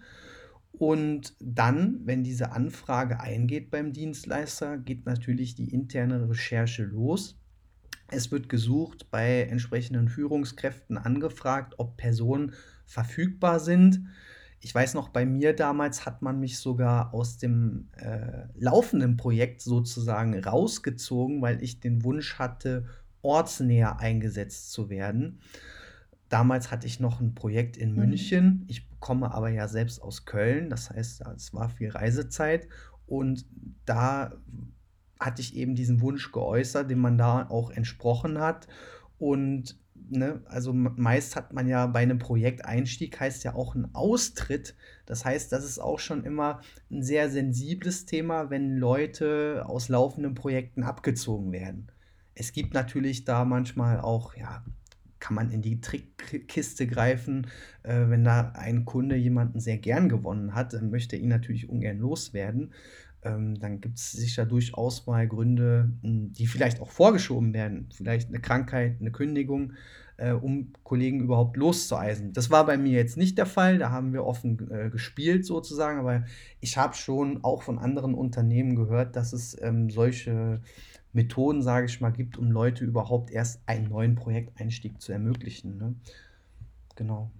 Und 0.73 1.35
dann, 1.39 2.01
wenn 2.05 2.25
diese 2.25 2.51
Anfrage 2.53 3.21
eingeht 3.21 3.71
beim 3.71 3.93
Dienstleister, 3.93 4.77
geht 4.79 5.07
natürlich 5.07 5.55
die 5.55 5.73
interne 5.73 6.29
Recherche 6.29 6.83
los. 6.83 7.39
Es 8.09 8.33
wird 8.33 8.49
gesucht, 8.49 9.11
bei 9.11 9.43
entsprechenden 9.43 10.09
Führungskräften 10.09 10.99
angefragt, 10.99 11.75
ob 11.79 11.97
Personen 11.97 12.53
verfügbar 12.87 13.61
sind. 13.61 14.07
Ich 14.65 14.75
weiß 14.75 14.95
noch, 14.95 15.11
bei 15.11 15.27
mir 15.27 15.55
damals 15.55 16.07
hat 16.07 16.23
man 16.23 16.41
mich 16.41 16.57
sogar 16.59 17.13
aus 17.13 17.37
dem, 17.37 17.91
äh, 17.99 18.45
laufenden 18.55 19.19
Projekt 19.19 19.61
sozusagen 19.61 20.43
rausgezogen, 20.43 21.43
weil 21.43 21.63
ich 21.63 21.81
den 21.81 22.03
Wunsch 22.03 22.39
hatte, 22.39 22.87
ortsnäher 23.21 23.99
eingesetzt 24.01 24.73
zu 24.73 24.89
werden. 24.89 25.41
Damals 26.31 26.71
hatte 26.71 26.87
ich 26.87 26.99
noch 26.99 27.21
'n 27.21 27.35
Projekt 27.35 27.77
in 27.77 27.91
Mhm. 27.91 27.97
München. 27.97 28.65
Ich 28.69 28.89
komme 29.01 29.35
aber 29.35 29.51
ja 29.51 29.69
selbst 29.69 30.01
aus 30.01 30.25
Köln, 30.25 30.71
das 30.71 30.89
heißt, 30.89 31.23
es 31.37 31.53
war 31.53 31.69
viel 31.69 31.91
Reisezeit 31.91 32.67
und 33.07 33.45
da 33.85 34.33
hatte 35.21 35.43
ich 35.43 35.55
eben 35.57 35.75
diesen 35.75 36.01
Wunsch 36.01 36.33
geäußert, 36.33 36.91
dem 36.91 37.01
man 37.01 37.19
da 37.19 37.47
auch 37.51 37.71
entsprochen 37.71 38.39
hat. 38.39 38.67
Und, 39.19 39.79
ne, 40.11 40.43
also 40.47 40.73
meist 40.73 41.37
hat 41.37 41.53
man 41.53 41.67
ja 41.69 41.87
bei 41.87 42.05
'nem 42.05 42.19
Projekteinstieg 42.19 43.19
heißt 43.21 43.45
ja 43.45 43.55
auch 43.55 43.75
'n 43.75 43.89
Austritt. 43.95 44.75
Das 45.07 45.25
heißt, 45.25 45.53
das 45.53 45.65
ist 45.65 45.79
auch 45.79 45.99
schon 45.99 46.25
immer 46.25 46.61
'n 46.91 47.03
sehr 47.03 47.31
sensibles 47.31 48.07
Thema, 48.07 48.51
wenn 48.51 48.77
Leute 48.77 49.65
aus 49.67 49.89
laufenden 49.89 50.35
Projekten 50.35 50.83
abgezogen 50.85 51.53
werden. 51.53 51.89
Es 52.35 52.53
gibt 52.53 52.75
natürlich 52.75 53.25
da 53.25 53.45
manchmal 53.45 54.01
auch, 54.01 54.35
ja 54.37 54.65
kann 55.21 55.37
man 55.37 55.51
in 55.53 55.63
die 55.63 55.81
Trickkiste 55.81 56.41
Kiste 56.41 56.87
greifen, 56.87 57.47
äh, 57.83 58.09
wenn 58.11 58.25
da 58.25 58.53
ein 58.57 58.85
Kunde 58.85 59.17
jemanden 59.17 59.59
sehr 59.61 59.79
gern 59.79 60.11
gewonnen 60.11 60.55
hat, 60.55 60.75
dann 60.75 60.91
möchte 60.91 61.17
ihn 61.17 61.29
natürlich 61.31 61.69
ungern 61.71 61.99
loswerden. 61.99 62.75
Ähm, 63.25 63.59
dann 63.59 63.81
gibt's 63.81 64.13
sicher 64.13 64.47
durchaus 64.47 65.07
mal 65.07 65.27
Gründe, 65.29 65.91
hm, 66.03 66.33
die 66.33 66.47
vielleicht 66.47 66.81
auch 66.81 66.91
vorgeschoben 66.91 67.55
werden, 67.55 67.89
vielleicht 67.95 68.31
'ne 68.31 68.41
Krankheit, 68.41 69.01
'ne 69.01 69.11
Kündigung, 69.13 69.73
äh, 70.19 70.33
um 70.33 70.73
Kollegen 70.85 71.21
überhaupt 71.21 71.57
loszueisen. 71.57 72.33
Das 72.33 72.51
war 72.51 72.67
bei 72.67 72.77
mir 72.77 72.93
jetzt 72.93 73.17
nicht 73.17 73.39
der 73.39 73.47
Fall, 73.47 73.79
da 73.79 73.91
haben 73.91 74.13
wir 74.13 74.25
offen 74.25 74.71
äh, 74.71 74.91
gespielt 74.91 75.45
sozusagen, 75.47 75.99
aber 76.01 76.25
ich 76.61 76.77
habe 76.77 76.95
schon 76.95 77.43
auch 77.45 77.63
von 77.63 77.79
anderen 77.79 78.15
Unternehmen 78.15 78.77
gehört, 78.77 79.17
dass 79.17 79.33
es, 79.33 79.57
ähm, 79.63 79.91
solche 79.91 80.61
Methoden, 81.13 81.63
sage 81.63 81.87
ich 81.87 82.01
mal, 82.01 82.11
gibt, 82.11 82.37
um 82.39 82.51
Leute 82.51 82.85
überhaupt 82.85 83.31
erst 83.31 83.63
einen 83.69 83.89
neuen 83.89 84.17
Projekteinstieg 84.17 85.01
zu 85.01 85.13
ermöglichen, 85.13 85.79
ne? 85.79 85.95
Genau. 86.97 87.31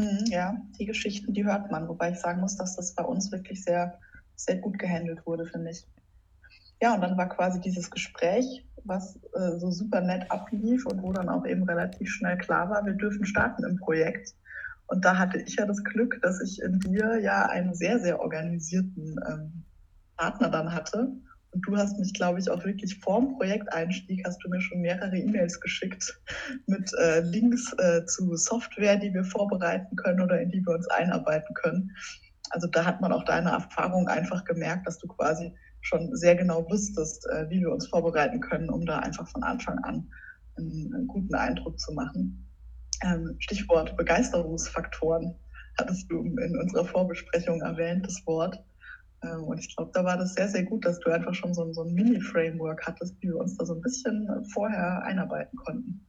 Mhm, 0.00 0.24
ja, 0.26 0.56
die 0.78 0.86
Geschichten, 0.86 1.32
die 1.32 1.44
hört 1.44 1.70
man, 1.70 1.88
wobei 1.88 2.10
ich 2.10 2.18
sagen 2.18 2.40
muss, 2.40 2.56
dass 2.56 2.76
das 2.76 2.94
bei 2.94 3.04
uns 3.04 3.30
wirklich 3.30 3.62
sehr 3.62 3.98
sehr 4.44 4.56
gut 4.56 4.78
gehandelt 4.78 5.24
wurde, 5.26 5.46
finde 5.46 5.70
ich. 5.70 5.86
Ja, 6.80 6.94
und 6.94 7.02
dann 7.02 7.16
war 7.16 7.28
quasi 7.28 7.60
dieses 7.60 7.90
Gespräch, 7.90 8.66
was, 8.84 9.16
äh, 9.34 9.58
so 9.58 9.70
super 9.70 10.00
nett 10.00 10.30
ablief 10.30 10.86
und 10.86 11.02
wo 11.02 11.12
dann 11.12 11.28
auch 11.28 11.46
eben 11.46 11.64
relativ 11.64 12.10
schnell 12.10 12.38
klar 12.38 12.70
war, 12.70 12.84
wir 12.86 12.94
dürfen 12.94 13.26
starten 13.26 13.64
im 13.64 13.76
Projekt. 13.76 14.34
Und 14.86 15.04
da 15.04 15.18
hatte 15.18 15.38
ich 15.38 15.56
ja 15.56 15.66
das 15.66 15.84
Glück, 15.84 16.18
dass 16.22 16.40
ich 16.40 16.60
in 16.62 16.80
dir 16.80 17.20
ja 17.20 17.46
einen 17.46 17.74
sehr, 17.74 18.00
sehr 18.00 18.20
organisierten, 18.20 19.20
ähm, 19.28 19.64
Partner 20.16 20.50
dann 20.50 20.74
hatte. 20.74 21.12
Und 21.52 21.66
du 21.66 21.76
hast 21.76 21.98
mich, 21.98 22.12
glaube 22.14 22.38
ich, 22.38 22.48
auch 22.48 22.64
wirklich 22.64 22.96
vorm 23.02 23.36
Projekteinstieg 23.36 24.22
hast 24.24 24.38
du 24.44 24.48
mir 24.48 24.60
schon 24.60 24.80
mehrere 24.80 25.16
E-Mails 25.16 25.58
geschickt 25.60 26.20
mit, 26.66 26.92
äh, 26.98 27.20
Links, 27.20 27.72
äh, 27.78 28.04
zu 28.06 28.36
Software, 28.36 28.96
die 28.96 29.12
wir 29.12 29.24
vorbereiten 29.24 29.96
können 29.96 30.20
oder 30.20 30.40
in 30.40 30.50
die 30.50 30.62
wir 30.64 30.74
uns 30.74 30.86
einarbeiten 30.88 31.54
können. 31.54 31.90
Also, 32.50 32.68
da 32.68 32.84
hat 32.84 33.00
man 33.00 33.12
auch 33.12 33.24
deine 33.24 33.50
Erfahrung 33.50 34.08
einfach 34.08 34.44
gemerkt, 34.44 34.86
dass 34.86 34.98
du 34.98 35.08
quasi 35.08 35.52
schon 35.82 36.14
sehr 36.14 36.34
genau 36.36 36.64
wusstest, 36.70 37.26
äh, 37.32 37.48
wie 37.50 37.60
wir 37.60 37.70
uns 37.72 37.86
vorbereiten 37.88 38.40
können, 38.40 38.70
um 38.70 38.84
da 38.86 38.98
einfach 39.00 39.28
von 39.28 39.42
Anfang 39.42 39.78
an 39.84 40.08
'n 40.58 40.92
'n 40.94 41.06
guten 41.06 41.34
Eindruck 41.34 41.78
zu 41.78 41.92
machen. 41.92 42.48
Ähm, 43.04 43.36
Stichwort 43.40 43.96
Begeisterungsfaktoren 43.96 45.36
hattest 45.78 46.10
du 46.10 46.20
in 46.22 46.58
unserer 46.58 46.84
Vorbesprechung 46.86 47.60
erwähnt, 47.62 48.06
das 48.06 48.22
Wort. 48.26 48.58
Ähm, 49.22 49.44
und 49.44 49.58
ich 49.60 49.74
glaube, 49.76 49.90
da 49.94 50.04
war 50.04 50.16
das 50.16 50.34
sehr, 50.34 50.48
sehr 50.48 50.64
gut, 50.64 50.84
dass 50.84 50.98
du 51.00 51.10
einfach 51.10 51.34
schon 51.34 51.52
so 51.54 51.70
so 51.72 51.82
'n 51.82 51.92
Mini-Framework 51.94 52.86
hattest, 52.86 53.16
wie 53.22 53.28
wir 53.28 53.36
uns 53.36 53.56
da 53.56 53.66
so 53.66 53.74
'n 53.74 53.80
bisschen 53.82 54.28
vorher 54.52 55.02
einarbeiten 55.04 55.56
konnten. 55.58 56.06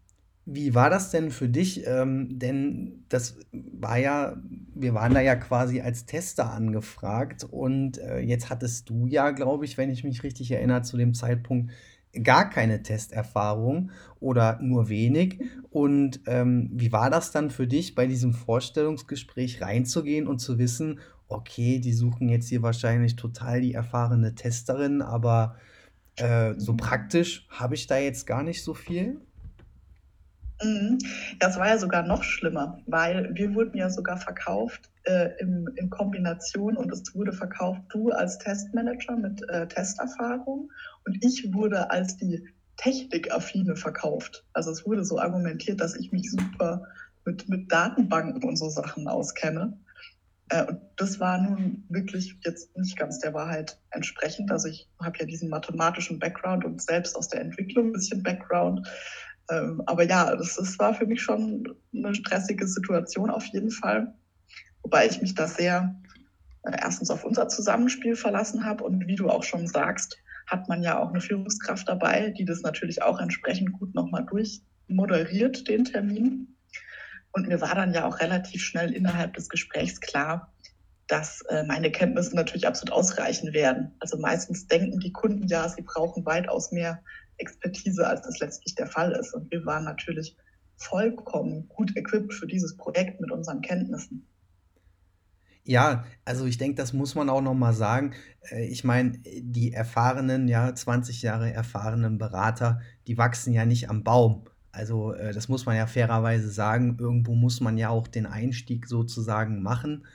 Wie 0.48 0.74
war 0.74 0.90
das 0.90 1.12
denn 1.12 1.30
für 1.30 1.50
dich? 1.50 1.86
Ähm, 1.86 2.40
denn 2.40 3.06
das 3.10 3.38
war 3.52 3.98
ja 3.98 4.38
wir 4.74 4.94
waren 4.96 5.14
da 5.14 5.22
ja 5.22 5.36
quasi 5.36 5.82
als 5.82 6.06
Tester 6.08 6.52
angefragt 6.52 7.44
und, 7.44 8.00
äh, 8.00 8.20
jetzt 8.20 8.50
hattest 8.50 8.90
du 8.90 9.06
ja, 9.06 9.30
glaube 9.32 9.66
ich, 9.66 9.78
wenn 9.78 9.92
ich 9.92 10.04
mich 10.04 10.24
richtig 10.24 10.50
erinnere, 10.52 10.82
zu 10.82 10.98
dem 10.98 11.14
Zeitpunkt 11.14 11.72
gar 12.24 12.50
keine 12.50 12.82
Testerfahrung 12.82 13.92
oder 14.20 14.58
nur 14.62 14.90
wenig. 14.90 15.40
Und, 15.70 16.22
ähm, 16.26 16.72
wie 16.74 16.92
war 16.92 17.10
das 17.12 17.32
dann 17.32 17.52
für 17.52 17.68
dich, 17.68 17.94
bei 17.96 18.08
diesem 18.08 18.34
Vorstellungsgespräch 18.34 19.62
reinzugehen 19.62 20.28
und 20.28 20.40
zu 20.40 20.58
wissen: 20.58 21.00
„Okay, 21.32 21.80
die 21.80 21.94
suchen 21.94 22.30
jetzt 22.30 22.50
hier 22.50 22.62
wahrscheinlich 22.62 23.16
total 23.16 23.62
die 23.62 23.74
erfahrene 23.74 24.36
Testerin, 24.36 25.02
aber, 25.02 25.56
äh, 26.18 26.54
so 26.58 26.76
praktisch 26.76 27.48
habe 27.50 27.76
ich 27.76 27.88
da 27.88 27.98
jetzt 27.98 28.28
gar 28.28 28.44
nicht 28.44 28.64
so 28.64 28.74
viel?“ 28.74 29.22
Mhm. 30.64 31.00
Das 31.40 31.58
war 31.58 31.68
ja 31.68 31.78
sogar 31.78 32.04
noch 32.04 32.24
schlimmer, 32.24 32.80
weil 32.86 33.34
wir 33.34 33.56
wurden 33.56 33.78
ja 33.78 33.90
sogar 33.90 34.18
verkauft 34.18 34.90
äh, 35.04 35.30
im, 35.40 35.68
in 35.76 35.90
Kombination 35.90 36.78
und 36.78 36.92
es 36.92 37.16
wurde 37.16 37.34
verkauft, 37.34 37.82
du 37.90 38.12
als 38.12 38.38
Testmanager 38.38 39.16
mit 39.16 39.42
äh, 39.50 39.68
Testerfahrung 39.68 40.72
und 41.06 41.24
ich 41.24 41.52
wurde 41.54 41.90
als 41.90 42.18
die 42.18 42.48
Technikaffine 42.78 43.76
verkauft. 43.76 44.46
Also 44.54 44.72
es 44.72 44.86
wurde 44.86 45.04
so 45.04 45.20
argumentiert, 45.20 45.82
dass 45.82 45.96
ich 45.96 46.12
mich 46.12 46.32
super 46.32 46.84
mit, 47.26 47.48
mit 47.50 47.72
Datenbanken 47.72 48.44
und 48.44 48.56
so 48.56 48.70
Sachen 48.70 49.08
auskenne. 49.08 49.78
Äh, 50.52 50.66
und 50.66 50.82
das 50.98 51.20
war 51.20 51.38
nun 51.42 51.84
wirklich 51.90 52.36
jetzt 52.44 52.76
nicht 52.78 52.98
ganz 52.98 53.20
der 53.20 53.34
Wahrheit 53.34 53.80
entsprechend. 53.92 54.52
Also 54.52 54.68
ich 54.68 54.88
habe 55.02 55.18
ja 55.20 55.26
diesen 55.26 55.50
mathematischen 55.50 56.20
Background 56.20 56.66
und 56.66 56.82
selbst 56.82 57.16
aus 57.16 57.30
der 57.30 57.42
Entwicklung 57.42 57.88
ein 57.88 57.94
bisschen 57.94 58.22
Background. 58.22 58.88
Ähm, 59.50 59.82
aber 59.86 60.04
ja, 60.04 60.36
das, 60.36 60.56
das 60.56 60.78
war 60.78 60.94
für 60.94 61.08
mich 61.08 61.22
schon 61.22 61.76
eine 61.96 62.14
stressige 62.14 62.68
Situation 62.68 63.30
auf 63.30 63.46
jeden 63.46 63.72
Fall. 63.72 64.14
Wobei 64.84 65.08
ich 65.08 65.22
mich 65.22 65.36
da 65.36 65.48
sehr 65.48 65.96
äh, 66.64 66.78
erstens 66.82 67.10
auf 67.10 67.24
unser 67.24 67.48
Zusammenspiel 67.48 68.16
verlassen 68.16 68.66
habe 68.66 68.84
und 68.84 69.08
wie 69.08 69.16
du 69.16 69.30
auch 69.30 69.44
schon 69.44 69.68
sagst, 69.68 70.18
hat 70.48 70.68
man 70.68 70.84
ja 70.84 71.00
auch 71.00 71.10
eine 71.10 71.22
Führungskraft 71.22 71.88
dabei, 71.88 72.32
die 72.32 72.46
das 72.46 72.62
natürlich 72.62 73.02
auch 73.04 73.20
entsprechend 73.20 73.72
gut 73.74 73.94
nochmal 73.96 74.26
durchmoderiert, 74.26 75.68
den 75.70 75.86
Termin. 75.86 76.58
Und 77.32 77.48
mir 77.48 77.62
war 77.62 77.76
dann 77.76 77.94
ja 77.94 78.08
auch 78.08 78.20
relativ 78.20 78.64
schnell 78.64 78.94
innerhalb 78.94 79.34
des 79.34 79.50
Gesprächs 79.50 80.02
klar, 80.02 80.52
dass 81.08 81.42
äh, 81.50 81.64
meine 81.64 81.92
Kenntnisse 81.92 82.36
natürlich 82.36 82.68
absolut 82.68 82.94
ausreichen 82.94 83.54
werden. 83.54 83.94
Also 84.00 84.18
meistens 84.18 84.68
denken 84.68 85.00
die 85.00 85.12
Kunden 85.12 85.48
ja, 85.48 85.68
sie 85.68 85.82
brauchen 85.82 86.26
weitaus 86.26 86.72
mehr 86.72 87.02
Expertise, 87.38 88.08
als 88.08 88.22
das 88.22 88.40
letztlich 88.40 88.76
der 88.76 88.88
Fall 88.88 89.12
ist. 89.14 89.34
Und 89.34 89.52
wir 89.52 89.66
waren 89.66 89.84
natürlich 89.84 90.38
vollkommen 90.78 91.68
gut 91.70 91.96
equipped 91.96 92.34
für 92.34 92.48
dieses 92.48 92.78
Projekt 92.78 93.20
mit 93.22 93.32
unseren 93.32 93.62
Kenntnissen. 93.62 94.28
Ja, 95.64 96.06
also 96.26 96.46
ich 96.46 96.58
denke, 96.58 96.76
das 96.76 96.92
muss 96.92 97.14
man 97.14 97.30
auch 97.30 97.42
noch 97.42 97.54
mal 97.54 97.74
sagen. 97.74 98.14
Äh, 98.50 98.66
ich 98.66 98.84
meine, 98.84 99.20
die 99.20 99.74
erfahrenen, 99.74 100.48
ja, 100.48 100.74
20 100.74 101.22
Jahre 101.22 101.52
erfahrenen 101.52 102.18
Berater, 102.18 102.82
die 103.08 103.18
wachsen 103.18 103.54
ja 103.54 103.66
nicht 103.66 103.90
am 103.90 104.04
Baum. 104.04 104.46
Also, 104.72 105.14
äh, 105.14 105.34
das 105.34 105.50
muss 105.50 105.66
man 105.66 105.76
ja 105.76 105.88
fairerweise 105.88 106.50
sagen. 106.50 106.98
Irgendwo 107.00 107.36
muss 107.36 107.62
man 107.62 107.78
ja 107.78 107.90
auch 107.90 108.08
den 108.08 108.26
Einstieg 108.26 108.88
sozusagen 108.88 109.62
machen. 109.62 110.06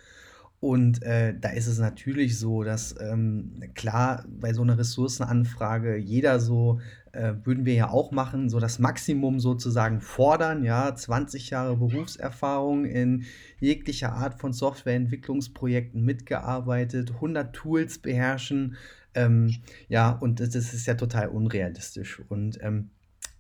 Und 0.59 1.03
äh, 1.03 1.35
da 1.39 1.51
ist 1.51 1.67
es 1.67 1.79
natürlich 1.79 2.39
so, 2.39 2.63
dass 2.65 2.95
ähm, 2.99 3.63
klar 3.75 4.25
bei 4.29 4.55
so 4.55 4.63
einer 4.63 4.79
Ressourcenanfrage 4.79 5.97
jeder 5.97 6.41
so, 6.41 6.81
äh, 7.13 7.35
würden 7.45 7.67
wir 7.67 7.75
ja 7.75 7.91
auch 7.91 8.11
machen, 8.11 8.49
so 8.49 8.59
das 8.59 8.79
Maximum 8.79 9.39
sozusagen 9.39 10.01
fordern, 10.01 10.65
ja, 10.65 10.95
20 10.95 11.51
Jahre 11.51 11.77
Berufserfahrung 11.77 12.87
in 12.87 13.25
jeglicher 13.61 14.15
Art 14.15 14.41
von 14.41 14.55
Softwareentwicklungsprojekten 14.55 16.03
mitgearbeitet, 16.03 17.13
100 17.13 17.55
Tools 17.55 17.99
beherrschen, 17.99 18.77
ähm, 19.17 19.57
ja, 19.89 20.11
und 20.11 20.41
das, 20.41 20.51
das 20.51 20.75
ist 20.75 20.87
ja 20.87 20.95
total 20.95 21.29
unrealistisch. 21.29 22.23
Und 22.29 22.59
ähm, 22.63 22.91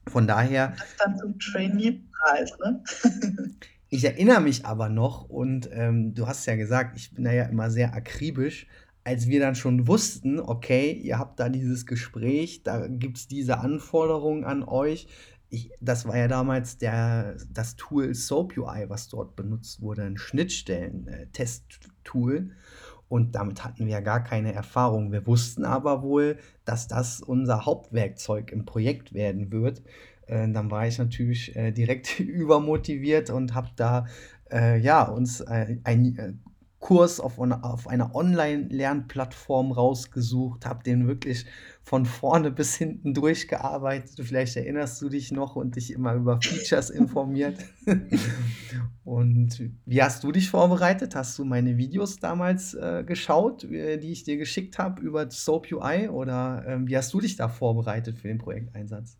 von 0.08 0.26
daher. 0.26 0.74
Das 0.78 0.96
dann 0.98 1.18
zum 1.18 1.38
Trainee-Preis, 1.38 2.58
ne? 2.58 2.82
Ich 3.88 4.02
erinnere 4.02 4.40
mich 4.40 4.66
aber 4.66 4.88
noch, 4.88 5.28
und 5.28 5.70
ähm, 5.72 6.12
du 6.12 6.26
hast 6.26 6.44
ja 6.46 6.56
gesagt, 6.56 6.96
ich 6.96 7.14
bin 7.14 7.22
da 7.22 7.30
ja 7.30 7.44
immer 7.44 7.70
sehr 7.70 7.94
akribisch, 7.94 8.66
als 9.04 9.28
wir 9.28 9.38
dann 9.38 9.54
schon 9.54 9.86
wussten, 9.86 10.40
okay, 10.40 10.90
ihr 10.90 11.20
habt 11.20 11.38
da 11.38 11.48
dieses 11.48 11.86
Gespräch, 11.86 12.64
da 12.64 12.88
gibt 12.88 13.18
es 13.18 13.28
diese 13.28 13.58
Anforderungen 13.58 14.42
an 14.42 14.64
euch. 14.64 15.06
Ich, 15.50 15.70
das 15.80 16.04
war 16.04 16.18
ja 16.18 16.26
damals 16.26 16.78
der, 16.78 17.36
das 17.48 17.76
Tool 17.76 18.12
SoapUI, 18.12 18.86
was 18.88 19.06
dort 19.06 19.36
benutzt 19.36 19.80
wurde, 19.80 20.02
ein 20.02 20.16
Schnittstellen-Test-Tool. 20.16 22.50
Und 23.08 23.34
damit 23.34 23.64
hatten 23.64 23.86
wir 23.86 23.92
ja 23.92 24.00
gar 24.00 24.24
keine 24.24 24.52
Erfahrung. 24.52 25.12
Wir 25.12 25.26
wussten 25.26 25.64
aber 25.64 26.02
wohl, 26.02 26.38
dass 26.64 26.88
das 26.88 27.20
unser 27.20 27.64
Hauptwerkzeug 27.64 28.50
im 28.50 28.64
Projekt 28.64 29.14
werden 29.14 29.52
wird. 29.52 29.82
Äh, 30.26 30.50
dann 30.50 30.70
war 30.70 30.86
ich 30.86 30.98
natürlich 30.98 31.54
äh, 31.54 31.70
direkt 31.72 32.18
übermotiviert 32.20 33.30
und 33.30 33.54
habe 33.54 33.70
da 33.76 34.06
äh, 34.50 34.78
ja, 34.78 35.02
uns 35.02 35.40
äh, 35.40 35.78
ein 35.84 36.18
äh, 36.18 36.32
Kurs 36.78 37.20
auf, 37.20 37.38
auf 37.38 37.88
einer 37.88 38.14
Online-Lernplattform 38.14 39.72
rausgesucht, 39.72 40.66
habe 40.66 40.84
den 40.84 41.08
wirklich 41.08 41.46
von 41.86 42.04
vorne 42.04 42.50
bis 42.50 42.74
hinten 42.74 43.14
durchgearbeitet. 43.14 44.18
Vielleicht 44.20 44.56
erinnerst 44.56 45.00
du 45.00 45.08
dich 45.08 45.30
noch 45.30 45.54
und 45.54 45.76
dich 45.76 45.92
immer 45.92 46.14
über 46.14 46.40
Features 46.42 46.90
informiert. 46.90 47.56
und 49.04 49.70
wie 49.84 50.02
hast 50.02 50.24
du 50.24 50.32
dich 50.32 50.50
vorbereitet? 50.50 51.14
Hast 51.14 51.38
du 51.38 51.44
meine 51.44 51.76
Videos 51.76 52.16
damals 52.16 52.74
äh, 52.74 53.04
geschaut, 53.06 53.62
äh, 53.62 53.98
die 53.98 54.10
ich 54.10 54.24
dir 54.24 54.36
geschickt 54.36 54.80
habe 54.80 55.00
über 55.00 55.30
Soap 55.30 55.70
UI? 55.70 56.08
Oder 56.08 56.64
äh, 56.66 56.78
wie 56.88 56.96
hast 56.96 57.14
du 57.14 57.20
dich 57.20 57.36
da 57.36 57.48
vorbereitet 57.48 58.18
für 58.18 58.26
den 58.26 58.38
Projekteinsatz? 58.38 59.16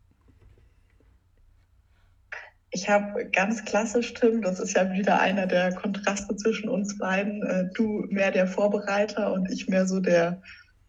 Ich 2.71 2.89
habe 2.89 3.31
ganz 3.31 3.65
klassisch, 3.65 4.13
Tim, 4.15 4.43
das 4.43 4.59
ist 4.59 4.75
ja 4.75 4.93
wieder 4.93 5.21
einer 5.21 5.47
der 5.47 5.73
Kontraste 5.73 6.35
zwischen 6.35 6.69
uns 6.69 6.99
beiden. 6.99 7.45
Äh, 7.45 7.71
du 7.75 8.07
mehr 8.11 8.33
der 8.33 8.49
Vorbereiter 8.49 9.33
und 9.33 9.53
ich 9.53 9.69
mehr 9.69 9.87
so 9.87 10.01
der 10.01 10.43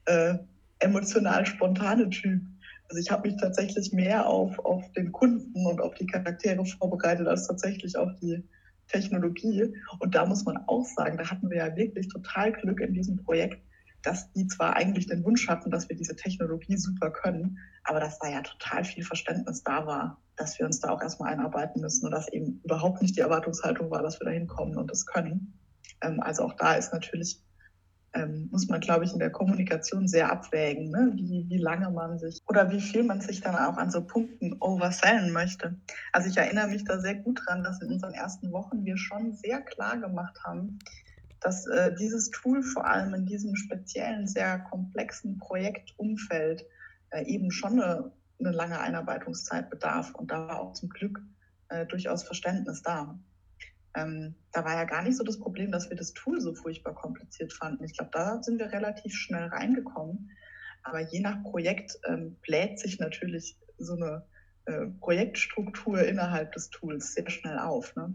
äh, 0.05 0.39
emotional 0.79 1.45
spontane 1.45 2.09
Typ. 2.09 2.41
Also 2.89 3.01
ich 3.01 3.11
habe 3.11 3.29
mich 3.29 3.39
tatsächlich 3.39 3.91
mehr 3.91 4.25
auf, 4.25 4.57
auf 4.59 4.91
den 4.93 5.11
Kunden 5.11 5.65
und 5.65 5.81
auf 5.81 5.93
die 5.95 6.05
Charaktere 6.05 6.65
vorbereitet 6.65 7.27
als 7.27 7.47
tatsächlich 7.47 7.97
auf 7.97 8.11
die 8.21 8.43
Technologie. 8.87 9.73
Und 9.99 10.15
da 10.15 10.25
muss 10.25 10.45
man 10.45 10.57
auch 10.67 10.85
sagen, 10.85 11.17
da 11.17 11.29
hatten 11.29 11.49
wir 11.49 11.57
ja 11.57 11.75
wirklich 11.75 12.07
total 12.07 12.53
Glück 12.53 12.79
in 12.79 12.93
diesem 12.93 13.17
Projekt, 13.17 13.61
dass 14.03 14.31
die 14.31 14.47
zwar 14.47 14.75
eigentlich 14.77 15.07
den 15.07 15.25
Wunsch 15.25 15.49
hatten, 15.49 15.69
dass 15.69 15.89
wir 15.89 15.97
diese 15.97 16.15
Technologie 16.15 16.77
super 16.77 17.11
können, 17.11 17.57
aber 17.83 17.99
dass 17.99 18.19
da 18.19 18.29
ja 18.29 18.41
total 18.41 18.85
viel 18.85 19.03
Verständnis 19.03 19.63
da 19.63 19.85
war 19.85 20.17
dass 20.37 20.57
wir 20.59 20.65
uns 20.65 20.79
da 20.79 20.91
auch 20.91 21.01
erstmal 21.01 21.33
einarbeiten 21.33 21.81
müssen 21.81 22.05
und 22.05 22.11
dass 22.11 22.31
eben 22.31 22.61
überhaupt 22.63 23.01
nicht 23.01 23.17
die 23.17 23.21
Erwartungshaltung 23.21 23.91
war, 23.91 24.03
dass 24.03 24.19
wir 24.21 24.25
da 24.25 24.31
hinkommen 24.31 24.77
und 24.77 24.89
das 24.89 25.05
können. 25.05 25.53
Ähm, 26.01 26.21
also 26.21 26.43
auch 26.43 26.53
da 26.53 26.75
ist 26.75 26.93
natürlich, 26.93 27.41
ähm, 28.13 28.49
muss 28.51 28.67
man, 28.67 28.79
glaube 28.79 29.05
ich, 29.05 29.13
in 29.13 29.19
der 29.19 29.29
Kommunikation 29.29 30.07
sehr 30.07 30.31
abwägen, 30.31 30.89
ne? 30.89 31.11
wie, 31.15 31.45
wie 31.49 31.57
lange 31.57 31.89
man 31.91 32.17
sich 32.19 32.41
oder 32.47 32.71
wie 32.71 32.81
viel 32.81 33.03
man 33.03 33.21
sich 33.21 33.41
dann 33.41 33.55
auch 33.55 33.77
an 33.77 33.91
so 33.91 34.01
Punkten 34.01 34.55
oversellen 34.59 35.31
möchte. 35.31 35.75
Also 36.13 36.29
ich 36.29 36.37
erinnere 36.37 36.67
mich 36.67 36.83
da 36.83 36.99
sehr 36.99 37.15
gut 37.15 37.41
dran, 37.45 37.63
dass 37.63 37.81
in 37.81 37.91
unseren 37.91 38.13
ersten 38.13 38.51
Wochen 38.51 38.85
wir 38.85 38.97
schon 38.97 39.33
sehr 39.33 39.61
klar 39.61 39.97
gemacht 39.97 40.39
haben, 40.43 40.79
dass 41.41 41.67
äh, 41.67 41.93
dieses 41.95 42.31
Tool 42.31 42.63
vor 42.63 42.87
allem 42.87 43.13
in 43.13 43.25
diesem 43.25 43.55
speziellen, 43.55 44.27
sehr 44.27 44.59
komplexen 44.59 45.37
Projektumfeld 45.37 46.65
äh, 47.11 47.23
eben 47.25 47.51
schon 47.51 47.81
eine 47.81 48.11
eine 48.39 48.51
lange 48.51 48.79
Einarbeitungszeit 48.79 49.69
bedarf. 49.69 50.13
Und 50.13 50.31
da 50.31 50.47
war 50.47 50.59
auch 50.59 50.73
zum 50.73 50.89
Glück 50.89 51.21
äh, 51.69 51.85
durchaus 51.85 52.23
Verständnis 52.23 52.81
da. 52.81 53.17
Ähm, 53.97 54.35
da 54.51 54.63
war 54.63 54.75
ja 54.75 54.83
gar 54.83 55.01
nicht 55.01 55.17
so 55.17 55.23
das 55.23 55.39
Problem, 55.39 55.71
dass 55.71 55.89
wir 55.89 55.97
das 55.97 56.13
Tool 56.13 56.39
so 56.39 56.53
furchtbar 56.53 56.93
kompliziert 56.93 57.51
fanden. 57.51 57.83
Ich 57.83 57.97
glaube, 57.97 58.11
da 58.13 58.43
sind 58.43 58.59
wir 58.59 58.71
relativ 58.71 59.13
schnell 59.13 59.47
reingekommen. 59.47 60.29
Aber 60.83 61.01
je 61.01 61.19
nach 61.19 61.41
Projekt 61.43 61.97
ähm, 62.07 62.37
bläht 62.41 62.79
sich 62.79 62.99
natürlich 62.99 63.57
so 63.77 63.95
eine 63.95 64.23
äh, 64.65 64.85
Projektstruktur 64.99 66.01
innerhalb 66.03 66.51
des 66.53 66.69
Tools 66.69 67.13
sehr 67.13 67.29
schnell 67.29 67.57
auf. 67.57 67.95
Ne? 67.95 68.13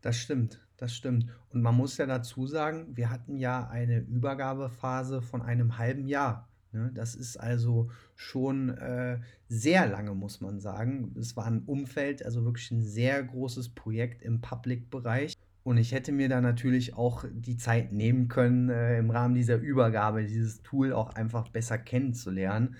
Das 0.00 0.16
stimmt, 0.16 0.60
das 0.76 0.94
stimmt. 0.94 1.26
Und 1.50 1.62
man 1.62 1.76
muss 1.76 1.96
ja 1.96 2.06
dazu 2.06 2.46
sagen, 2.46 2.96
wir 2.96 3.10
hatten 3.10 3.36
ja 3.36 3.68
eine 3.68 4.00
Übergabephase 4.00 5.22
von 5.22 5.40
einem 5.40 5.78
halben 5.78 6.08
Jahr. 6.08 6.51
Ne? 6.72 6.90
Das 6.94 7.14
ist 7.14 7.36
also 7.36 7.90
schon 8.16 8.70
äh, 8.70 9.18
sehr 9.48 9.86
lange, 9.86 10.14
muss 10.14 10.40
man 10.40 10.60
sagen. 10.60 11.14
Es 11.18 11.36
war 11.36 11.46
ein 11.46 11.62
Umfeld, 11.66 12.24
also 12.24 12.44
wirklich 12.44 12.70
ein 12.70 12.82
sehr 12.82 13.22
großes 13.22 13.70
Projekt 13.70 14.22
im 14.22 14.40
Public-Bereich. 14.40 15.36
Und 15.64 15.76
ich 15.76 15.92
hätte 15.92 16.10
mir 16.10 16.28
da 16.28 16.40
natürlich 16.40 16.94
auch 16.94 17.24
die 17.32 17.56
Zeit 17.56 17.92
nehmen 17.92 18.28
können, 18.28 18.68
äh, 18.68 18.98
im 18.98 19.10
Rahmen 19.10 19.34
dieser 19.34 19.56
Übergabe 19.56 20.24
dieses 20.24 20.62
Tool 20.62 20.92
auch 20.92 21.14
einfach 21.14 21.48
besser 21.48 21.78
kennenzulernen. 21.78 22.76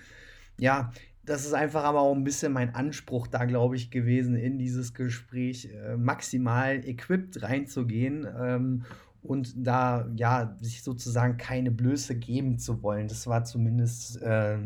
Ja, 0.58 0.92
das 1.24 1.46
ist 1.46 1.52
einfach 1.52 1.84
aber 1.84 2.00
auch 2.00 2.14
ein 2.14 2.24
bisschen 2.24 2.52
mein 2.52 2.74
Anspruch 2.74 3.28
da, 3.28 3.44
glaube 3.44 3.76
ich, 3.76 3.90
gewesen, 3.92 4.34
in 4.34 4.58
dieses 4.58 4.92
Gespräch 4.92 5.70
äh, 5.72 5.96
maximal 5.96 6.84
equipped 6.84 7.42
reinzugehen 7.42 8.26
ähm, 8.40 8.84
und 9.22 9.54
da 9.56 10.10
ja 10.16 10.56
sich 10.60 10.82
sozusagen 10.82 11.36
keine 11.36 11.70
Blöße 11.70 12.16
geben 12.18 12.58
zu 12.58 12.82
wollen. 12.82 13.08
Das 13.08 13.26
war 13.26 13.44
zumindest 13.44 14.20
äh, 14.22 14.58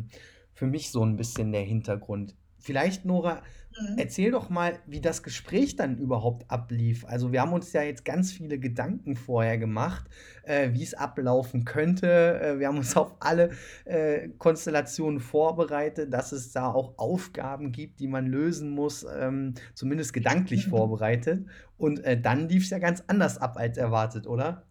für 0.53 0.67
mich 0.67 0.91
so 0.91 1.05
ein 1.05 1.17
bisschen 1.17 1.53
der 1.53 1.63
Hintergrund. 1.63 2.35
Vielleicht, 2.59 3.05
Nora, 3.05 3.43
Mhm. 3.79 3.99
erzähl 3.99 4.31
doch 4.31 4.49
mal, 4.49 4.79
wie 4.87 5.03
das 5.03 5.23
Gespräch 5.23 5.77
dann 5.77 5.99
überhaupt 5.99 6.51
ablief. 6.51 7.05
Also 7.05 7.31
wir 7.33 7.43
haben 7.43 7.53
uns 7.53 7.73
ja 7.75 7.83
jetzt 7.83 8.05
ganz 8.07 8.33
viele 8.33 8.59
Gedanken 8.59 9.17
vorher 9.17 9.59
gemacht, 9.59 10.07
äh, 10.45 10.73
wie 10.73 10.83
es 10.83 10.95
ablaufen 10.95 11.65
könnte. 11.67 12.41
Äh, 12.41 12.59
wir 12.59 12.69
haben 12.69 12.79
uns 12.79 12.97
auf 12.97 13.17
alle 13.21 13.51
äh, 13.85 14.31
Konstellationen 14.39 15.21
vorbereitet, 15.21 16.13
dass 16.13 16.33
es 16.33 16.53
da 16.53 16.73
auch 16.73 16.99
Aufgaben 16.99 17.71
gibt, 17.73 18.01
die 18.01 18.09
man 18.09 18.27
lösen 18.27 18.71
muss, 18.71 19.05
ähm, 19.19 19.55
zumindest 19.75 20.13
gedanklich 20.15 20.67
Mhm. 20.67 20.71
vorbereitet. 20.71 21.47
Und 21.77 22.01
äh, 22.05 22.19
dann 22.21 22.49
lief 22.49 22.65
es 22.65 22.71
ja 22.71 22.79
ganz 22.79 23.03
anders 23.09 23.39
ab 23.39 23.57
als 23.59 23.77
erwartet, 23.77 24.27
oder? 24.27 24.67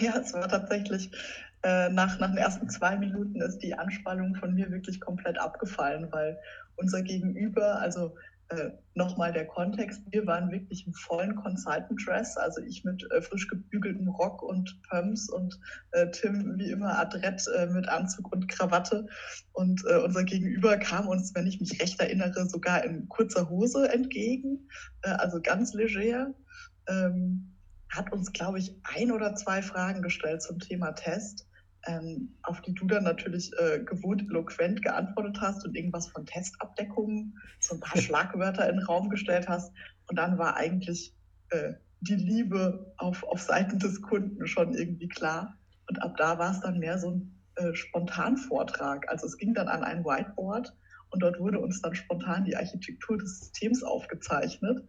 Ja, 0.00 0.16
es 0.18 0.32
war 0.32 0.48
tatsächlich, 0.48 1.10
äh, 1.62 1.88
nach 1.90 2.18
nach 2.18 2.28
den 2.28 2.38
ersten 2.38 2.68
2 2.68 2.96
Minuten 2.98 3.40
ist 3.40 3.58
die 3.58 3.74
Anspannung 3.74 4.34
von 4.34 4.54
mir 4.54 4.70
wirklich 4.70 5.00
komplett 5.00 5.38
abgefallen, 5.38 6.08
weil 6.10 6.38
unser 6.76 7.02
Gegenüber 7.02 7.80
also, 7.80 8.16
äh, 8.48 8.70
noch 8.94 9.16
mal 9.16 9.32
der 9.32 9.46
Kontext, 9.46 10.02
wir 10.10 10.26
waren 10.26 10.50
wirklich 10.50 10.86
im 10.86 10.92
vollen 10.92 11.36
Consultant 11.36 12.00
Dress, 12.04 12.36
also 12.36 12.60
ich 12.62 12.84
mit, 12.84 13.08
äh, 13.12 13.22
frisch 13.22 13.46
gebügeltem 13.48 14.08
Rock 14.08 14.42
und 14.42 14.76
Pumps 14.90 15.30
und, 15.30 15.58
äh, 15.92 16.10
Tim 16.10 16.58
wie 16.58 16.70
immer 16.70 16.98
adrett, 16.98 17.46
äh, 17.56 17.66
mit 17.66 17.88
Anzug 17.88 18.32
und 18.32 18.48
Krawatte. 18.48 19.06
Und, 19.52 19.82
äh, 19.88 19.98
unser 19.98 20.24
Gegenüber 20.24 20.76
kam 20.78 21.06
uns, 21.08 21.34
wenn 21.34 21.46
ich 21.46 21.60
mich 21.60 21.80
recht 21.80 22.00
erinnere, 22.00 22.48
sogar 22.48 22.84
in 22.84 23.08
kurzer 23.08 23.48
Hose 23.48 23.88
entgegen, 23.92 24.68
also 25.02 25.40
ganz 25.40 25.72
leger. 25.74 26.34
Ähm, 26.88 27.48
hat 27.88 28.10
uns, 28.12 28.32
glaube 28.32 28.58
ich, 28.58 28.74
ein 28.82 29.12
oder 29.12 29.34
2 29.34 29.62
Fragen 29.62 30.02
gestellt 30.02 30.42
zum 30.42 30.58
Thema 30.58 30.92
Test 30.92 31.46
ähm, 31.86 32.34
auf 32.42 32.60
die 32.60 32.74
du 32.74 32.86
dann 32.86 33.04
natürlich 33.04 33.50
äh, 33.58 33.80
gewohnt 33.80 34.22
eloquent 34.22 34.82
geantwortet 34.82 35.40
hast 35.40 35.64
und 35.64 35.74
irgendwas 35.74 36.08
von 36.08 36.26
Testabdeckungen, 36.26 37.38
so 37.60 37.74
ein 37.74 37.80
paar 37.80 37.96
Schlagwörter 38.00 38.68
in 38.68 38.76
den 38.76 38.86
Raum 38.86 39.08
gestellt 39.10 39.48
hast. 39.48 39.72
Und 40.06 40.16
dann 40.16 40.38
war 40.38 40.56
eigentlich 40.56 41.14
äh, 41.50 41.74
die 42.00 42.14
Liebe 42.14 42.92
auf, 42.96 43.24
auf 43.24 43.40
Seiten 43.40 43.78
des 43.78 44.02
Kunden 44.02 44.46
schon 44.46 44.74
irgendwie 44.74 45.08
klar. 45.08 45.56
Und 45.88 46.02
ab 46.02 46.16
da 46.16 46.38
war 46.38 46.50
es 46.52 46.60
dann 46.60 46.78
mehr 46.78 46.98
so 46.98 47.10
ein 47.10 47.40
äh, 47.56 47.74
Spontanvortrag. 47.74 49.08
Also 49.08 49.26
es 49.26 49.36
ging 49.36 49.54
dann 49.54 49.68
an 49.68 49.84
ein 49.84 50.04
Whiteboard 50.04 50.72
und 51.10 51.22
dort 51.22 51.38
wurde 51.38 51.60
uns 51.60 51.80
dann 51.82 51.94
spontan 51.94 52.44
die 52.44 52.56
Architektur 52.56 53.18
des 53.18 53.40
Systems 53.40 53.82
aufgezeichnet. 53.82 54.84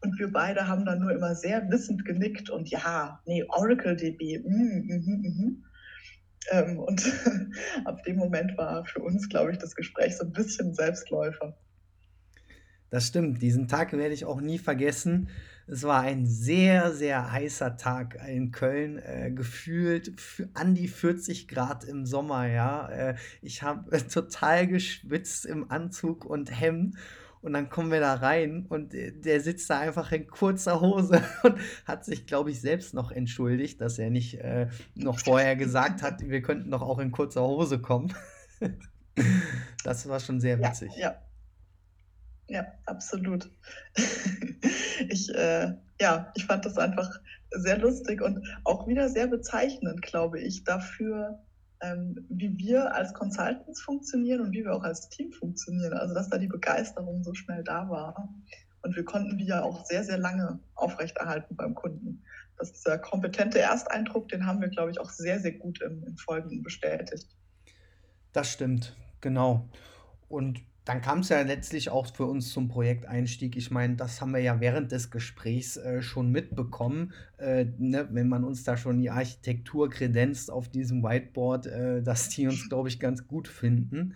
Und 0.00 0.18
wir 0.18 0.30
beide 0.32 0.68
haben 0.68 0.84
dann 0.84 1.00
nur 1.00 1.12
immer 1.12 1.34
sehr 1.34 1.68
wissend 1.70 2.04
genickt 2.04 2.50
und 2.50 2.68
ja, 2.70 3.20
nee, 3.26 3.44
Oracle 3.48 3.96
DB, 3.96 4.38
mm, 4.38 4.48
mm, 4.48 5.04
mm, 5.06 5.44
mm. 5.46 5.64
Ähm, 6.50 6.78
und 6.78 7.04
ab 7.84 8.02
dem 8.04 8.16
Moment 8.16 8.56
war 8.56 8.84
für 8.84 9.00
uns, 9.00 9.28
glaube 9.28 9.52
ich, 9.52 9.58
das 9.58 9.74
Gespräch 9.74 10.16
so 10.16 10.24
ein 10.24 10.32
bisschen 10.32 10.74
Selbstläufer. 10.74 11.56
Das 12.90 13.06
stimmt, 13.06 13.42
diesen 13.42 13.68
Tag 13.68 13.92
werde 13.92 14.14
ich 14.14 14.24
auch 14.24 14.40
nie 14.40 14.58
vergessen. 14.58 15.28
Es 15.66 15.82
war 15.82 16.00
ein 16.00 16.24
sehr, 16.24 16.92
sehr 16.94 17.30
heißer 17.30 17.76
Tag 17.76 18.18
in 18.26 18.50
Köln, 18.52 18.96
äh, 18.98 19.30
gefühlt 19.30 20.12
an 20.54 20.74
die 20.74 20.88
40 20.88 21.46
Grad 21.46 21.84
im 21.84 22.06
Sommer, 22.06 22.46
ja. 22.46 22.88
Äh, 22.88 23.16
ich 23.42 23.62
habe 23.62 23.92
äh, 23.92 24.00
total 24.12 24.66
geschwitzt 24.66 25.44
im 25.44 25.70
Anzug 25.70 26.24
und 26.24 26.50
Hemd 26.58 26.96
und 27.42 27.52
dann 27.52 27.68
kommen 27.70 27.90
wir 27.90 28.00
da 28.00 28.14
rein 28.14 28.66
und 28.68 28.92
der 28.94 29.40
sitzt 29.40 29.70
da 29.70 29.78
einfach 29.80 30.10
in 30.12 30.26
kurzer 30.26 30.80
Hose 30.80 31.22
und 31.42 31.58
hat 31.84 32.04
sich, 32.04 32.26
glaube 32.26 32.50
ich, 32.50 32.60
selbst 32.60 32.94
noch 32.94 33.10
entschuldigt, 33.12 33.80
dass 33.80 33.98
er 33.98 34.10
nicht 34.10 34.34
äh, 34.40 34.68
noch 34.94 35.18
vorher 35.18 35.56
gesagt 35.56 36.02
hat, 36.02 36.20
wir 36.28 36.42
könnten 36.42 36.70
doch 36.70 36.82
auch 36.82 36.98
in 36.98 37.10
kurzer 37.12 37.42
Hose 37.42 37.80
kommen. 37.80 38.14
Das 39.84 40.08
war 40.08 40.20
schon 40.20 40.40
sehr 40.40 40.58
Ja, 40.58 40.68
witzig. 40.68 40.92
ja. 40.96 41.16
Ja, 42.48 42.66
absolut. 42.86 43.50
Ich, 45.10 45.32
äh, 45.32 45.74
ja, 46.00 46.32
ich 46.34 46.44
fand 46.46 46.64
das 46.64 46.76
einfach 46.76 47.08
sehr 47.52 47.78
lustig 47.78 48.20
und 48.20 48.44
auch 48.64 48.88
wieder 48.88 49.08
sehr 49.08 49.28
bezeichnend, 49.28 50.02
glaube 50.02 50.40
ich, 50.40 50.64
dafür, 50.64 51.38
ähm, 51.80 52.26
wie 52.28 52.56
wir 52.58 52.94
als 52.94 53.14
Consultants 53.14 53.80
funktionieren 53.80 54.40
und 54.40 54.52
wie 54.52 54.64
wir 54.64 54.74
auch 54.74 54.82
als 54.82 55.08
Team 55.08 55.32
funktionieren. 55.32 55.92
Also, 55.94 56.14
dass 56.14 56.28
da 56.28 56.38
die 56.38 56.48
Begeisterung 56.48 57.22
so 57.22 57.34
schnell 57.34 57.62
da 57.64 57.88
war. 57.88 58.28
Und 58.82 58.96
wir 58.96 59.04
konnten 59.04 59.38
die 59.38 59.46
ja 59.46 59.62
auch 59.62 59.84
sehr, 59.86 60.04
sehr 60.04 60.18
lange 60.18 60.60
aufrechterhalten 60.74 61.56
beim 61.56 61.74
Kunden. 61.74 62.22
Das 62.56 62.70
ist 62.70 62.84
dieser 62.84 62.98
kompetente 62.98 63.60
Ersteindruck, 63.60 64.28
den 64.28 64.46
haben 64.46 64.60
wir, 64.60 64.68
glaube 64.68 64.90
ich, 64.90 65.00
auch 65.00 65.10
sehr, 65.10 65.40
sehr 65.40 65.52
gut 65.52 65.80
im, 65.82 66.04
im 66.04 66.16
Folgenden 66.16 66.62
bestätigt. 66.62 67.28
Das 68.32 68.50
stimmt, 68.50 68.96
genau. 69.20 69.68
Und 70.28 70.60
dann 70.88 71.02
kam 71.02 71.18
es 71.18 71.28
ja 71.28 71.42
letztlich 71.42 71.90
auch 71.90 72.06
für 72.06 72.24
uns 72.24 72.50
zum 72.50 72.68
Projekteinstieg. 72.68 73.58
Ich 73.58 73.70
meine, 73.70 73.96
das 73.96 74.22
haben 74.22 74.32
wir 74.32 74.40
ja 74.40 74.58
während 74.58 74.90
des 74.90 75.10
Gesprächs 75.10 75.76
äh, 75.76 76.00
schon 76.00 76.30
mitbekommen, 76.30 77.12
äh, 77.36 77.66
ne, 77.76 78.08
wenn 78.10 78.26
man 78.26 78.42
uns 78.42 78.64
da 78.64 78.78
schon 78.78 78.98
die 78.98 79.10
Architektur 79.10 79.90
kredenzt 79.90 80.50
auf 80.50 80.70
diesem 80.70 81.02
Whiteboard, 81.02 81.66
äh, 81.66 82.02
dass 82.02 82.30
die 82.30 82.46
uns, 82.46 82.70
glaube 82.70 82.88
ich, 82.88 82.98
ganz 82.98 83.28
gut 83.28 83.48
finden. 83.48 84.14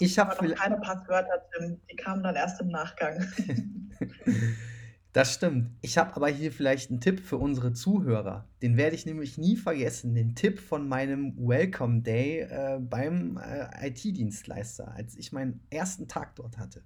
Ich 0.00 0.18
habe 0.18 0.34
keine 0.54 0.78
Passwörter, 0.78 1.46
Tim. 1.56 1.80
Die 1.88 1.94
kamen 1.94 2.24
dann 2.24 2.34
erst 2.34 2.60
im 2.62 2.68
Nachgang. 2.68 3.24
Das 5.12 5.32
stimmt. 5.32 5.70
Ich 5.80 5.96
habe 5.96 6.14
aber 6.16 6.28
hier 6.28 6.52
vielleicht 6.52 6.90
einen 6.90 7.00
Tipp 7.00 7.20
für 7.20 7.38
unsere 7.38 7.72
Zuhörer. 7.72 8.46
Den 8.60 8.76
werde 8.76 8.94
ich 8.94 9.06
nämlich 9.06 9.38
nie 9.38 9.56
vergessen. 9.56 10.14
Den 10.14 10.34
Tipp 10.34 10.60
von 10.60 10.86
meinem 10.86 11.34
Welcome 11.38 12.02
Day 12.02 12.40
äh, 12.40 12.78
beim 12.78 13.38
äh, 13.38 13.88
IT-Dienstleister, 13.88 14.92
als 14.94 15.16
ich 15.16 15.32
meinen 15.32 15.60
ersten 15.70 16.08
Tag 16.08 16.36
dort 16.36 16.58
hatte. 16.58 16.82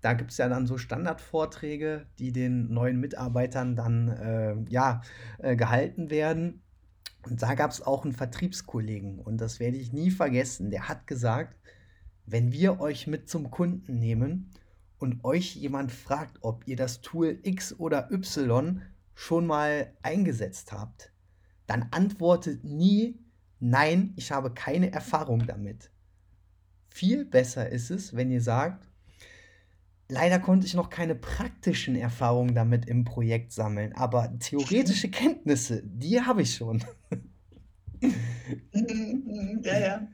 Da 0.00 0.12
gibt 0.12 0.30
es 0.30 0.36
ja 0.36 0.48
dann 0.48 0.66
so 0.66 0.78
Standardvorträge, 0.78 2.06
die 2.18 2.30
den 2.30 2.72
neuen 2.72 3.00
Mitarbeitern 3.00 3.74
dann 3.74 4.08
äh, 4.08 4.54
ja, 4.68 5.00
äh, 5.38 5.56
gehalten 5.56 6.10
werden. 6.10 6.62
Und 7.22 7.42
da 7.42 7.54
gab 7.54 7.70
es 7.70 7.82
auch 7.82 8.04
einen 8.04 8.12
Vertriebskollegen 8.12 9.18
und 9.18 9.40
das 9.40 9.60
werde 9.60 9.78
ich 9.78 9.92
nie 9.92 10.10
vergessen. 10.10 10.70
Der 10.70 10.88
hat 10.88 11.06
gesagt, 11.06 11.56
wenn 12.26 12.52
wir 12.52 12.80
euch 12.80 13.06
mit 13.06 13.30
zum 13.30 13.50
Kunden 13.50 13.98
nehmen, 13.98 14.50
und 14.98 15.24
euch 15.24 15.54
jemand 15.56 15.92
fragt, 15.92 16.38
ob 16.40 16.66
ihr 16.66 16.76
das 16.76 17.00
Tool 17.00 17.38
X 17.42 17.78
oder 17.78 18.10
Y 18.10 18.82
schon 19.14 19.46
mal 19.46 19.92
eingesetzt 20.02 20.72
habt, 20.72 21.12
dann 21.66 21.88
antwortet 21.90 22.64
nie, 22.64 23.18
nein, 23.60 24.12
ich 24.16 24.32
habe 24.32 24.52
keine 24.52 24.92
Erfahrung 24.92 25.46
damit. 25.46 25.90
Viel 26.90 27.24
besser 27.24 27.68
ist 27.68 27.90
es, 27.90 28.14
wenn 28.14 28.30
ihr 28.30 28.40
sagt, 28.40 28.88
leider 30.08 30.38
konnte 30.38 30.66
ich 30.66 30.74
noch 30.74 30.90
keine 30.90 31.14
praktischen 31.14 31.96
Erfahrungen 31.96 32.54
damit 32.54 32.86
im 32.86 33.04
Projekt 33.04 33.52
sammeln, 33.52 33.92
aber 33.94 34.38
theoretische 34.38 35.10
Kenntnisse, 35.10 35.82
die 35.84 36.20
habe 36.20 36.42
ich 36.42 36.54
schon. 36.54 36.84
Mhm, 38.72 39.22
mhm, 39.26 39.60
ja, 39.62 39.78
ja. 39.78 40.08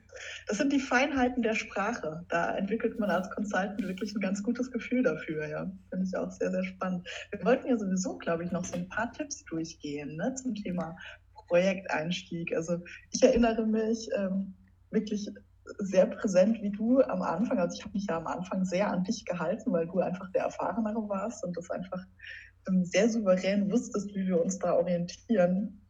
Das 0.47 0.57
sind 0.57 0.71
die 0.71 0.79
Feinheiten 0.79 1.41
der 1.41 1.55
Sprache. 1.55 2.25
Da 2.29 2.55
entwickelt 2.55 2.99
man 2.99 3.09
als 3.09 3.29
Consultant 3.31 3.81
wirklich 3.81 4.13
ein 4.15 4.21
ganz 4.21 4.43
gutes 4.43 4.71
Gefühl 4.71 5.03
dafür, 5.03 5.47
ja. 5.47 5.71
Finde 5.89 6.05
ich 6.05 6.15
auch 6.15 6.31
sehr, 6.31 6.51
sehr 6.51 6.63
spannend. 6.63 7.07
Wir 7.31 7.43
wollten 7.43 7.67
ja 7.67 7.77
sowieso, 7.77 8.17
glaube 8.17 8.45
ich, 8.45 8.51
noch 8.51 8.65
so 8.65 8.75
ein 8.75 8.87
paar 8.89 9.11
Tipps 9.11 9.43
durchgehen, 9.45 10.15
ne, 10.15 10.33
zum 10.35 10.55
Thema 10.55 10.95
Projekteinstieg. 11.47 12.55
Also 12.55 12.77
ich 13.11 13.21
erinnere 13.21 13.65
mich 13.65 14.07
ähm, 14.15 14.53
wirklich 14.91 15.29
sehr 15.79 16.05
präsent 16.05 16.61
wie 16.61 16.71
du 16.71 17.01
am 17.01 17.21
Anfang. 17.21 17.59
Also 17.59 17.77
ich 17.77 17.83
habe 17.83 17.93
mich 17.93 18.05
ja 18.09 18.17
am 18.17 18.27
Anfang 18.27 18.65
sehr 18.65 18.89
an 18.89 19.03
dich 19.03 19.25
gehalten, 19.25 19.71
weil 19.71 19.87
du 19.87 19.99
einfach 19.99 20.31
der 20.31 20.43
Erfahrenere 20.43 21.07
warst 21.09 21.43
und 21.43 21.55
das 21.57 21.69
einfach 21.69 22.01
ähm, 22.67 22.85
sehr 22.85 23.09
souverän 23.09 23.71
wusstest, 23.71 24.09
wie 24.15 24.27
wir 24.27 24.41
uns 24.41 24.59
da 24.59 24.75
orientieren. 24.75 25.80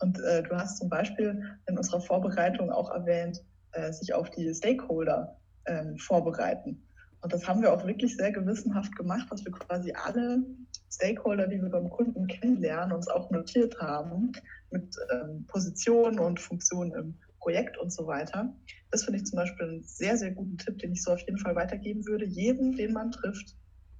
Und 0.00 0.20
äh, 0.20 0.42
du 0.42 0.56
hast 0.56 0.78
zum 0.78 0.88
Beispiel 0.88 1.42
in 1.66 1.76
unserer 1.76 2.00
Vorbereitung 2.00 2.70
auch 2.70 2.90
erwähnt, 2.90 3.42
äh, 3.72 3.92
sich 3.92 4.14
auf 4.14 4.30
die 4.30 4.52
Stakeholder 4.54 5.36
ähm, 5.66 5.98
vorbereiten. 5.98 6.82
Und 7.20 7.32
das 7.32 7.48
haben 7.48 7.62
wir 7.62 7.72
auch 7.72 7.84
wirklich 7.84 8.16
sehr 8.16 8.30
gewissenhaft 8.30 8.94
gemacht, 8.96 9.26
dass 9.30 9.44
wir 9.44 9.52
quasi 9.52 9.92
alle 9.92 10.44
Stakeholder, 10.90 11.48
die 11.48 11.60
wir 11.60 11.68
beim 11.68 11.90
Kunden 11.90 12.26
kennenlernen, 12.28 12.94
uns 12.94 13.08
auch 13.08 13.30
notiert 13.30 13.80
haben 13.80 14.32
mit 14.70 14.94
ähm, 15.10 15.44
Positionen 15.46 16.18
und 16.18 16.38
Funktionen 16.38 16.92
im 16.92 17.18
Projekt 17.40 17.76
und 17.78 17.92
so 17.92 18.06
weiter. 18.06 18.54
Das 18.90 19.04
finde 19.04 19.18
ich 19.18 19.26
zum 19.26 19.36
Beispiel 19.36 19.66
einen 19.66 19.82
sehr, 19.82 20.16
sehr 20.16 20.30
guten 20.30 20.58
Tipp, 20.58 20.78
den 20.78 20.92
ich 20.92 21.02
so 21.02 21.12
auf 21.12 21.20
jeden 21.20 21.38
Fall 21.38 21.56
weitergeben 21.56 22.06
würde. 22.06 22.24
Jeden, 22.24 22.76
den 22.76 22.92
man 22.92 23.10
trifft, 23.10 23.56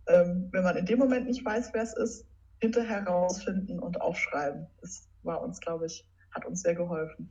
ähm, 0.07 0.49
wenn 0.53 0.65
man 0.65 0.77
in 0.77 0.87
dem 0.87 0.99
Moment 0.99 1.27
nicht 1.27 1.45
weiß, 1.45 1.71
wer 1.73 1.83
es 1.83 1.95
ist, 1.95 2.27
hinterher 2.61 3.05
rausfinden 3.05 3.79
und 3.79 4.01
aufschreiben. 4.01 4.67
Das 4.81 5.09
war 5.29 5.43
uns, 5.43 5.61
glaube 5.61 5.87
ich, 5.87 6.05
hat 6.33 6.45
uns 6.45 6.63
sehr 6.63 6.75
geholfen. 6.75 7.29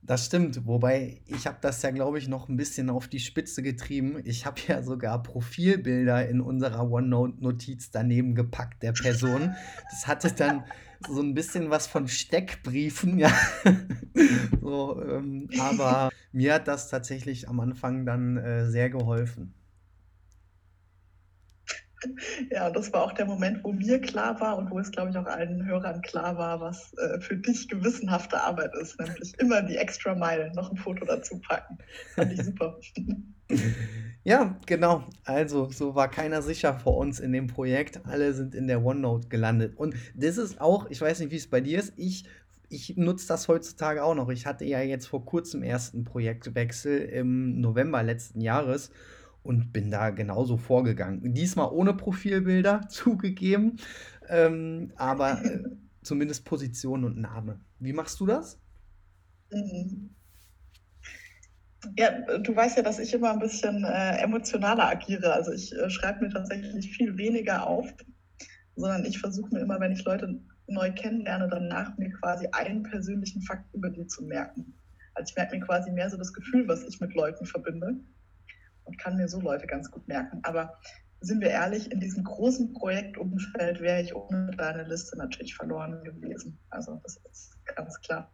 Das 0.00 0.24
stimmt, 0.24 0.66
wobei 0.66 1.20
ich 1.26 1.46
habe 1.46 1.58
das 1.60 1.82
ja, 1.82 1.90
glaube 1.90 2.18
ich, 2.18 2.28
noch 2.28 2.48
ein 2.48 2.56
bisschen 2.56 2.88
auf 2.88 3.08
die 3.08 3.18
Spitze 3.18 3.62
getrieben. 3.62 4.22
Ich 4.24 4.46
habe 4.46 4.58
ja 4.66 4.82
sogar 4.82 5.22
Profilbilder 5.22 6.26
in 6.26 6.40
unserer 6.40 6.90
OneNote-Notiz 6.90 7.90
daneben 7.90 8.34
gepackt 8.34 8.82
der 8.82 8.92
Person. 8.92 9.54
Das 9.90 10.06
hatte 10.06 10.32
dann 10.32 10.64
so 11.08 11.20
ein 11.20 11.34
bisschen 11.34 11.68
was 11.68 11.86
von 11.86 12.08
Steckbriefen, 12.08 13.18
ja. 13.18 13.30
So, 14.62 15.02
ähm, 15.02 15.50
aber 15.58 16.10
mir 16.32 16.54
hat 16.54 16.68
das 16.68 16.88
tatsächlich 16.88 17.48
am 17.48 17.60
Anfang 17.60 18.06
dann, 18.06 18.38
äh, 18.38 18.66
sehr 18.70 18.88
geholfen. 18.88 19.52
Ja, 22.50 22.70
das 22.70 22.92
war 22.92 23.02
auch 23.02 23.12
der 23.12 23.26
Moment, 23.26 23.62
wo 23.64 23.72
mir 23.72 24.00
klar 24.00 24.40
war 24.40 24.56
und 24.58 24.70
wo 24.70 24.78
es, 24.78 24.90
glaube 24.90 25.10
ich, 25.10 25.16
auch 25.16 25.26
allen 25.26 25.64
Hörern 25.66 26.00
klar 26.02 26.36
war, 26.38 26.60
was 26.60 26.92
äh, 26.94 27.20
für 27.20 27.36
dich 27.36 27.68
gewissenhafte 27.68 28.40
Arbeit 28.40 28.74
ist, 28.80 28.98
nämlich 29.00 29.38
immer 29.38 29.62
die 29.62 29.76
extra 29.76 30.14
Mile, 30.14 30.52
noch 30.54 30.70
ein 30.70 30.76
Foto 30.76 31.04
dazu 31.04 31.40
packen. 31.40 31.78
Fand 32.14 32.32
ich 32.32 32.42
super. 32.42 32.78
Ja, 34.24 34.58
genau. 34.66 35.06
Also, 35.24 35.70
so 35.70 35.94
war 35.94 36.10
keiner 36.10 36.42
sicher 36.42 36.74
vor 36.74 36.98
uns 36.98 37.18
in 37.18 37.32
dem 37.32 37.46
Projekt. 37.46 38.00
Alle 38.04 38.34
sind 38.34 38.54
in 38.54 38.66
der 38.66 38.84
OneNote 38.84 39.28
gelandet. 39.28 39.74
Und 39.78 39.94
das 40.14 40.36
ist 40.36 40.60
auch, 40.60 40.90
ich 40.90 41.00
weiß 41.00 41.20
nicht, 41.20 41.30
wie 41.30 41.36
es 41.36 41.46
bei 41.46 41.62
dir 41.62 41.78
ist, 41.78 41.94
ich 41.96 42.26
ich 42.68 42.96
nutze 42.96 43.26
das 43.28 43.48
heutzutage 43.48 44.04
auch 44.04 44.14
noch. 44.14 44.28
Ich 44.28 44.46
hatte 44.46 44.64
ja 44.64 44.80
jetzt 44.80 45.06
vor 45.06 45.24
kurzem 45.24 45.62
ersten 45.62 46.04
Projektwechsel 46.04 46.98
im 46.98 47.60
November 47.60 48.02
letzten 48.02 48.40
Jahres 48.40 48.90
und 49.42 49.72
bin 49.72 49.90
da 49.90 50.10
genauso 50.10 50.56
vorgegangen. 50.56 51.34
Diesmal 51.34 51.70
ohne 51.70 51.94
Profilbilder 51.94 52.86
zugegeben, 52.88 53.78
ähm, 54.28 54.92
aber 54.96 55.44
äh, 55.44 55.64
zumindest 56.02 56.44
Position 56.44 57.04
und 57.04 57.18
Name. 57.18 57.60
Wie 57.78 57.92
machst 57.92 58.20
du 58.20 58.26
das? 58.26 58.58
Ja, 61.96 62.38
du 62.38 62.54
weißt 62.54 62.76
ja, 62.76 62.82
dass 62.82 62.98
ich 62.98 63.14
immer 63.14 63.32
ein 63.32 63.38
bisschen 63.38 63.84
äh, 63.84 64.18
emotionaler 64.18 64.88
agiere. 64.88 65.32
Also 65.32 65.52
ich 65.52 65.72
äh, 65.74 65.88
schreibe 65.88 66.24
mir 66.24 66.30
tatsächlich 66.30 66.90
viel 66.90 67.16
weniger 67.16 67.66
auf, 67.66 67.86
sondern 68.74 69.04
ich 69.04 69.18
versuche 69.18 69.54
mir 69.54 69.60
immer, 69.60 69.80
wenn 69.80 69.92
ich 69.92 70.04
Leute 70.04 70.40
neu 70.66 70.92
kennenlerne, 70.92 71.48
dann 71.48 71.68
nach 71.68 71.96
mir 71.96 72.10
quasi 72.10 72.48
einen 72.52 72.82
persönlichen 72.82 73.42
Fakt 73.42 73.72
über 73.72 73.90
die 73.90 74.06
zu 74.06 74.24
merken. 74.24 74.74
Also 75.14 75.30
ich 75.30 75.36
merke 75.36 75.56
mir 75.56 75.64
quasi 75.64 75.90
mehr 75.90 76.10
so 76.10 76.16
das 76.16 76.32
Gefühl, 76.32 76.68
was 76.68 76.84
ich 76.84 77.00
mit 77.00 77.14
Leuten 77.14 77.46
verbinde 77.46 77.96
und 78.88 78.98
kann 78.98 79.16
mir 79.16 79.28
so 79.28 79.40
Leute 79.40 79.66
ganz 79.66 79.90
gut 79.90 80.08
merken. 80.08 80.40
Aber 80.42 80.74
sind 81.20 81.40
wir 81.40 81.50
ehrlich, 81.50 81.92
in 81.92 82.00
diesem 82.00 82.24
großen 82.24 82.72
Projektumfeld 82.72 83.80
wäre 83.80 84.00
ich 84.00 84.14
ohne 84.14 84.50
deine 84.56 84.84
Liste 84.84 85.16
natürlich 85.16 85.54
verloren 85.54 86.02
gewesen. 86.02 86.58
Also 86.70 87.00
das 87.02 87.16
ist 87.30 87.56
ganz 87.66 88.00
klar. 88.00 88.30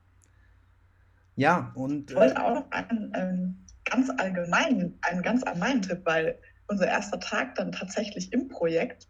Ja, 1.36 1.72
und. 1.74 2.10
Ich 2.10 2.16
wollte 2.16 2.42
auch 2.42 2.54
noch 2.54 2.70
einen 2.70 3.12
ähm, 3.14 3.66
ganz 3.84 4.10
allgemeinen, 4.18 4.98
einen 5.02 5.22
ganz 5.22 5.42
allgemeinen 5.42 5.82
Tipp, 5.82 6.02
weil 6.04 6.38
unser 6.68 6.86
erster 6.86 7.18
Tag 7.18 7.56
dann 7.56 7.72
tatsächlich 7.72 8.32
im 8.32 8.48
Projekt, 8.48 9.08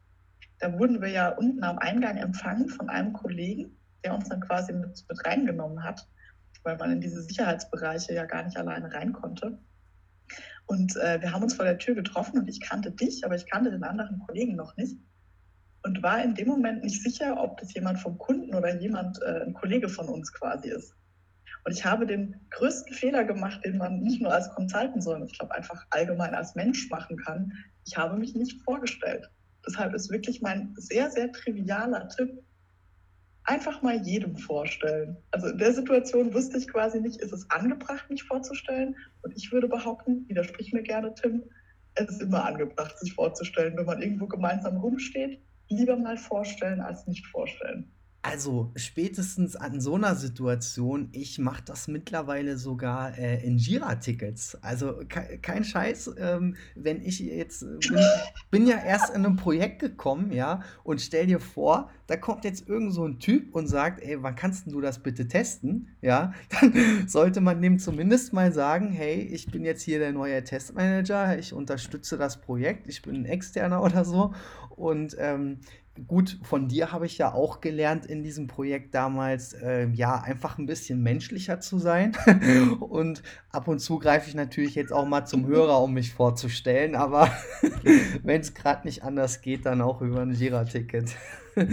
da 0.61 0.73
wurden 0.79 1.03
wir 1.03 1.09
ja 1.09 1.29
unten 1.29 1.63
am 1.63 1.79
Eingang 1.79 2.17
empfangen 2.17 2.69
von 2.69 2.89
einem 2.89 3.13
Kollegen, 3.13 3.77
der 4.03 4.15
uns 4.15 4.29
dann 4.29 4.41
quasi 4.41 4.73
mit, 4.73 5.05
mit 5.09 5.27
reingenommen 5.27 5.83
hat, 5.83 6.09
weil 6.63 6.77
man 6.79 6.93
in 6.93 7.01
diese 7.01 7.23
Sicherheitsbereiche 7.23 8.15
ja 8.15 8.25
gar 8.25 8.45
nicht 8.45 8.57
alleine 8.57 8.93
rein 8.93 9.13
konnte. 9.13 9.59
Und 10.67 10.97
äh, 10.97 11.21
wir 11.21 11.33
haben 11.33 11.43
uns 11.43 11.55
vor 11.55 11.65
der 11.65 11.79
Tür 11.79 11.95
getroffen 11.95 12.39
und 12.39 12.49
ich 12.49 12.61
kannte 12.61 12.91
dich, 12.91 13.25
aber 13.25 13.35
ich 13.37 13.47
kannte 13.47 13.71
den 13.71 13.85
anderen 13.85 14.19
Kollegen 14.21 14.57
noch 14.57 14.77
nicht 14.77 14.97
und 15.85 16.03
war 16.03 16.23
in 16.23 16.35
dem 16.35 16.49
Moment 16.49 16.83
nicht 16.83 17.03
sicher, 17.03 17.41
ob 17.41 17.59
das 17.59 17.75
jemand 17.75 18.01
vom 18.01 18.17
Kunden 18.19 18.55
oder 18.55 18.81
jemand, 18.81 19.21
äh, 19.23 19.43
ein 19.45 19.53
Kollege 19.53 19.89
von 19.89 20.09
uns 20.09 20.33
quasi 20.33 20.71
ist. 20.71 20.95
Und 21.65 21.73
ich 21.73 21.85
habe 21.85 22.07
den 22.07 22.41
größten 22.51 22.95
Fehler 22.95 23.25
gemacht, 23.25 23.65
den 23.65 23.79
man 23.79 24.01
nicht 24.01 24.21
nur 24.21 24.33
als 24.33 24.51
Consultant, 24.51 25.03
sondern 25.03 25.29
ich 25.29 25.39
glaube 25.39 25.55
einfach 25.55 25.85
allgemein 25.91 26.35
als 26.35 26.55
Mensch 26.55 26.91
machen 26.91 27.17
kann. 27.17 27.53
Ich 27.87 27.97
habe 27.97 28.17
mich 28.19 28.35
nicht 28.35 28.63
vorgestellt. 28.63 29.31
Deshalb 29.67 29.95
ist 29.95 30.11
wirklich 30.11 30.43
mein 30.43 30.75
sehr, 30.77 31.11
sehr 31.11 31.33
trivialer 31.33 32.09
Tipp, 32.09 32.43
einfach 33.45 33.83
mal 33.83 34.01
jedem 34.07 34.37
vorstellen. 34.37 35.17
Also 35.31 35.49
in 35.49 35.59
der 35.59 35.73
Situation 35.73 36.35
wusste 36.35 36.59
ich 36.59 36.69
quasi 36.69 37.01
nicht, 37.01 37.21
ist 37.21 37.33
es 37.33 37.49
angebracht, 37.51 38.09
mich 38.11 38.25
vorzustellen? 38.25 38.97
Und 39.23 39.37
ich 39.37 39.53
würde 39.53 39.69
behaupten, 39.69 40.29
widersprich 40.29 40.73
mir 40.73 40.83
gerne, 40.83 41.15
Tim, 41.15 41.45
es 41.95 42.09
ist 42.09 42.23
immer 42.23 42.45
angebracht, 42.45 42.99
sich 42.99 43.15
vorzustellen, 43.15 43.77
wenn 43.77 43.87
man 43.87 44.03
irgendwo 44.03 44.27
gemeinsam 44.27 44.79
rumsteht. 44.79 45.41
Lieber 45.69 45.97
mal 45.97 46.17
vorstellen 46.17 46.81
als 46.81 47.07
nicht 47.07 47.27
vorstellen. 47.27 47.94
Also 48.27 48.73
spätestens 48.75 49.55
an 49.55 49.83
so 49.83 49.97
einer 49.97 50.15
Situation, 50.15 51.11
ich 51.13 51.39
mache 51.39 51.63
das 51.63 51.89
mittlerweile 51.89 52.57
sogar 52.57 53.19
äh, 53.19 53.45
in 53.45 53.59
Jira-Tickets. 53.59 54.57
Also 54.63 54.95
ke 55.11 55.39
kein 55.43 55.63
Scheiß, 55.63 56.15
ähm, 56.17 56.57
wenn 56.75 57.03
ich 57.03 57.19
jetzt 57.19 57.65
äh, 57.65 57.77
bin, 57.87 57.99
bin 58.51 58.67
ja 58.67 58.79
erst 58.79 59.11
in 59.11 59.27
einem 59.27 59.37
Projekt 59.37 59.79
gekommen, 59.81 60.33
ja, 60.33 60.63
und 60.85 61.03
stell 61.03 61.27
dir 61.27 61.39
vor, 61.39 61.91
da 62.07 62.17
kommt 62.17 62.45
jetzt 62.45 62.67
irgend 62.67 62.95
so 62.95 63.07
ein 63.07 63.19
Typ 63.19 63.55
und 63.55 63.67
sagt, 63.67 64.03
ey, 64.03 64.23
wann 64.23 64.37
kannst 64.37 64.73
du 64.73 64.81
das 64.81 65.03
bitte 65.03 65.29
testen? 65.29 65.89
Ja, 66.01 66.33
dann 66.49 67.07
sollte 67.07 67.43
man 67.43 67.61
dem 67.61 67.79
zumindest 67.79 68.33
mal 68.33 68.53
sagen, 68.55 68.89
hey, 68.91 69.21
ich 69.21 69.51
bin 69.51 69.67
jetzt 69.67 69.83
hier 69.83 69.99
der 69.99 70.13
neue 70.13 70.43
Testmanager, 70.43 71.39
ich 71.39 71.53
unterstütze 71.53 72.17
das 72.17 72.41
Projekt, 72.41 72.89
ich 72.89 73.03
bin 73.03 73.17
ein 73.17 73.27
Externer 73.27 73.83
oder 73.83 74.07
so 74.07 74.33
und 74.71 75.15
ähm, 75.19 75.59
Gut, 76.09 76.39
von 76.43 76.67
dir 76.67 76.91
habe 76.91 77.07
ich 77.07 77.19
ja 77.19 77.33
auch 77.33 77.61
gelernt 77.61 78.05
in 78.05 78.25
diesem 78.25 78.49
Projekt 78.49 78.97
damals, 78.97 79.53
äh, 79.53 79.87
ja, 79.91 80.21
einfach 80.21 80.59
ein 80.59 80.67
bisschen 80.67 81.01
menschlicher 81.05 81.61
zu 81.61 81.79
sein. 81.79 82.17
Und 82.81 83.23
ab 83.51 83.69
und 83.69 83.79
zu 83.79 84.01
greife 84.01 84.29
ich 84.29 84.35
natürlich 84.35 84.75
jetzt 84.75 84.93
auch 84.93 85.07
mal 85.07 85.25
zum 85.25 85.47
Hörer, 85.47 85.81
um 85.81 85.95
mich 85.95 86.13
vorzustellen, 86.13 86.97
aber 86.97 87.31
wenn 88.25 88.41
es 88.41 88.55
gerade 88.55 88.87
nicht 88.89 89.05
anders 89.05 89.41
geht, 89.41 89.67
dann 89.67 89.81
auch 89.81 90.01
über 90.01 90.21
ein 90.21 90.33
Jira-Ticket. 90.33 91.15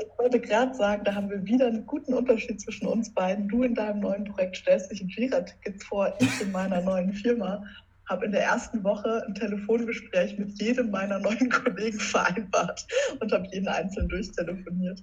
Ich 0.00 0.24
wollte 0.24 0.40
gerade 0.40 0.74
sagen, 0.74 1.04
da 1.04 1.14
haben 1.14 1.30
wir 1.30 1.44
wieder 1.44 1.68
einen 1.68 1.86
guten 1.86 2.12
Unterschied 2.12 2.60
zwischen 2.60 2.88
uns 2.88 3.14
beiden. 3.14 3.48
Du 3.48 3.62
in 3.62 3.74
deinem 3.74 4.00
neuen 4.00 4.24
Projekt 4.24 4.56
stellst 4.56 4.90
dich 4.90 5.00
ein 5.00 5.08
Jira-Ticket 5.08 5.82
vor, 5.84 6.12
ich 6.18 6.40
in 6.40 6.50
meiner 6.50 6.80
neuen 6.80 7.12
Firma 7.12 7.64
habe 8.08 8.26
in 8.26 8.32
der 8.32 8.42
ersten 8.42 8.82
Woche 8.84 9.22
ein 9.26 9.34
Telefongespräch 9.34 10.38
mit 10.38 10.60
jedem 10.60 10.90
meiner 10.90 11.18
neuen 11.18 11.50
Kollegen 11.50 11.98
vereinbart 11.98 12.86
und 13.20 13.32
habe 13.32 13.46
jeden 13.52 13.68
einzeln 13.68 14.08
durchtelefoniert. 14.08 15.02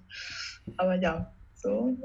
Aber 0.77 0.95
ja, 0.95 1.31
so 1.53 1.95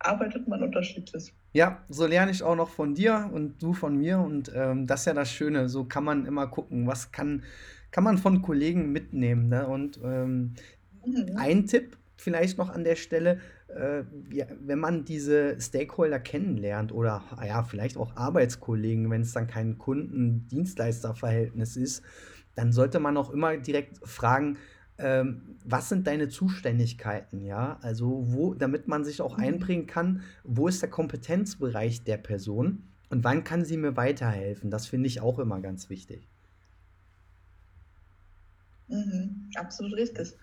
arbeitet 0.00 0.48
man 0.48 0.62
unterschiedlich. 0.62 1.32
Ja, 1.52 1.82
so 1.88 2.06
lerne 2.06 2.30
ich 2.30 2.42
auch 2.42 2.56
noch 2.56 2.70
von 2.70 2.94
dir 2.94 3.30
und 3.32 3.62
du 3.62 3.72
von 3.72 3.96
mir. 3.96 4.18
Und 4.18 4.50
ähm, 4.54 4.86
das 4.86 5.00
ist 5.00 5.06
ja 5.06 5.14
das 5.14 5.30
Schöne. 5.30 5.68
So 5.68 5.84
kann 5.84 6.04
man 6.04 6.26
immer 6.26 6.46
gucken, 6.46 6.86
was 6.86 7.12
kann, 7.12 7.44
kann 7.90 8.04
man 8.04 8.18
von 8.18 8.42
Kollegen 8.42 8.92
mitnehmen. 8.92 9.48
Ne? 9.48 9.66
Und 9.66 10.00
ähm, 10.02 10.54
mhm. 11.04 11.36
ein 11.36 11.66
Tipp 11.66 11.96
vielleicht 12.16 12.58
noch 12.58 12.70
an 12.70 12.84
der 12.84 12.96
Stelle, 12.96 13.40
äh, 13.76 14.04
ja, 14.32 14.46
wenn 14.60 14.78
man 14.78 15.04
diese 15.04 15.60
Stakeholder 15.60 16.18
kennenlernt 16.20 16.92
oder 16.92 17.22
ja, 17.44 17.62
vielleicht 17.62 17.96
auch 17.96 18.16
Arbeitskollegen, 18.16 19.10
wenn 19.10 19.22
es 19.22 19.32
dann 19.32 19.46
kein 19.46 19.78
Kunden-Dienstleister-Verhältnis 19.78 21.76
ist, 21.76 22.02
dann 22.54 22.72
sollte 22.72 23.00
man 23.00 23.16
auch 23.16 23.30
immer 23.30 23.56
direkt 23.56 23.98
fragen, 24.06 24.58
ähm, 24.98 25.56
was 25.64 25.88
sind 25.88 26.06
deine 26.06 26.28
Zuständigkeiten, 26.28 27.40
ja? 27.40 27.78
Also 27.80 28.24
wo, 28.26 28.54
damit 28.54 28.86
man 28.86 29.04
sich 29.04 29.22
auch 29.22 29.38
mhm. 29.38 29.44
einbringen 29.44 29.86
kann, 29.86 30.22
wo 30.44 30.68
ist 30.68 30.82
der 30.82 30.90
Kompetenzbereich 30.90 32.04
der 32.04 32.18
Person 32.18 32.84
und 33.08 33.24
wann 33.24 33.44
kann 33.44 33.64
sie 33.64 33.76
mir 33.76 33.96
weiterhelfen? 33.96 34.70
Das 34.70 34.86
finde 34.86 35.06
ich 35.06 35.20
auch 35.20 35.38
immer 35.38 35.60
ganz 35.60 35.88
wichtig. 35.90 36.28
Mhm, 38.90 39.50
absolut 39.56 39.96
richtig. 39.96 40.36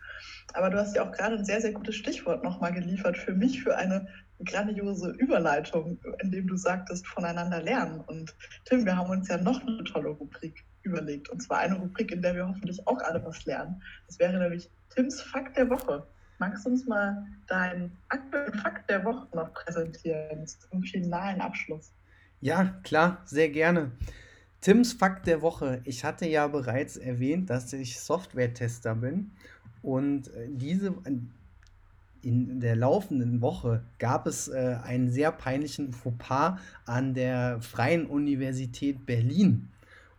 Aber 0.54 0.70
du 0.70 0.78
hast 0.78 0.96
ja 0.96 1.04
auch 1.04 1.12
gerade 1.12 1.36
ein 1.36 1.46
sehr, 1.46 1.62
sehr 1.62 1.74
gutes 1.74 1.96
Stichwort 1.96 2.44
nochmal 2.44 2.74
geliefert 2.74 3.18
für 3.18 3.34
mich, 3.34 3.62
für 3.62 3.76
eine 3.76 4.08
grandiose 4.46 5.12
Überleitung, 5.18 6.00
indem 6.20 6.48
du 6.48 6.56
sagtest, 6.56 7.06
voneinander 7.08 7.62
lernen. 7.62 8.00
Und 8.02 8.34
Tim, 8.66 8.86
wir 8.86 8.96
haben 8.96 9.10
uns 9.10 9.28
ja 9.28 9.38
noch 9.38 9.62
eine 9.62 9.84
tolle 9.84 10.10
Rubrik 10.10 10.64
überlegt. 10.84 11.30
Und 11.30 11.42
zwar 11.42 11.60
eine 11.60 11.76
Rubrik, 11.76 12.12
in 12.12 12.22
der 12.22 12.36
wir 12.36 12.48
hoffentlich 12.48 12.80
auch 12.88 13.00
alle 13.00 13.24
was 13.26 13.44
lernen. 13.46 13.82
Das 14.08 14.20
wäre 14.20 14.38
nämlich 14.38 14.70
Tims 14.96 15.22
Fakt 15.22 15.58
der 15.58 15.70
Woche. 15.70 16.08
Magst 16.40 16.66
du 16.66 16.70
uns 16.70 16.86
mal 16.86 17.26
deinen 17.48 17.98
aktuellen 18.10 18.54
Fakt 18.54 18.90
der 18.90 19.04
Woche 19.04 19.28
noch 19.36 19.54
präsentieren 19.54 20.46
zum 20.48 20.84
finalen 20.84 21.42
Abschluss? 21.42 21.92
Ja, 22.40 22.80
klar, 22.84 23.24
sehr 23.26 23.50
gerne. 23.50 23.92
Tims 24.62 24.94
Fakt 24.94 25.28
der 25.28 25.42
Woche. 25.42 25.82
Ich 25.86 26.04
hatte 26.04 26.28
ja 26.28 26.48
bereits 26.48 26.98
erwähnt, 26.98 27.50
dass 27.50 27.72
ich 27.74 28.00
Software-Tester 28.00 28.96
bin. 28.96 29.32
Und 29.82 30.28
äh, 30.30 30.48
diese, 30.50 30.96
in 32.22 32.60
der 32.60 32.76
laufenden 32.76 33.42
Woche 33.42 33.84
gab 34.00 34.28
es 34.28 34.48
äh, 34.48 34.78
einen 34.84 35.10
sehr 35.10 35.32
peinlichen 35.32 35.94
Fauxpas 35.94 36.60
an 36.86 37.14
der 37.14 37.62
Freien 37.62 38.06
Universität 38.06 39.06
Berlin. 39.06 39.70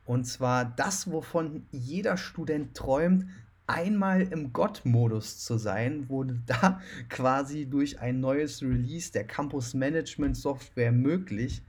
Und 0.04 0.24
zwar 0.24 0.64
das, 0.64 1.10
wovon 1.10 1.66
jeder 1.70 2.16
Student 2.16 2.74
träumt, 2.74 3.26
einmal 3.66 4.22
im 4.22 4.54
Gott-Modus 4.54 5.38
zu 5.38 5.58
sein, 5.58 6.08
wurde 6.08 6.40
da 6.46 6.80
quasi 7.10 7.66
durch 7.66 8.00
ein 8.00 8.20
neues 8.20 8.62
Release 8.62 9.12
der 9.12 9.24
Campus 9.24 9.74
Management 9.74 10.36
Software 10.36 10.92
möglich. 10.92 11.62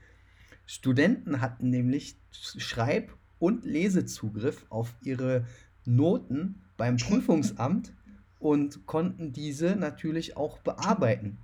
Studenten 0.72 1.42
hatten 1.42 1.72
nämlich 1.72 2.16
Schreib- 2.30 3.18
und 3.40 3.66
Lesezugriff 3.66 4.68
auf 4.70 4.94
ihre 5.02 5.48
Noten 5.84 6.62
beim 6.78 6.98
Prüfungsamt 6.98 7.92
und 8.38 8.86
konnten 8.86 9.34
diese 9.34 9.76
natürlich 9.76 10.38
auch 10.38 10.60
bearbeiten. 10.60 11.40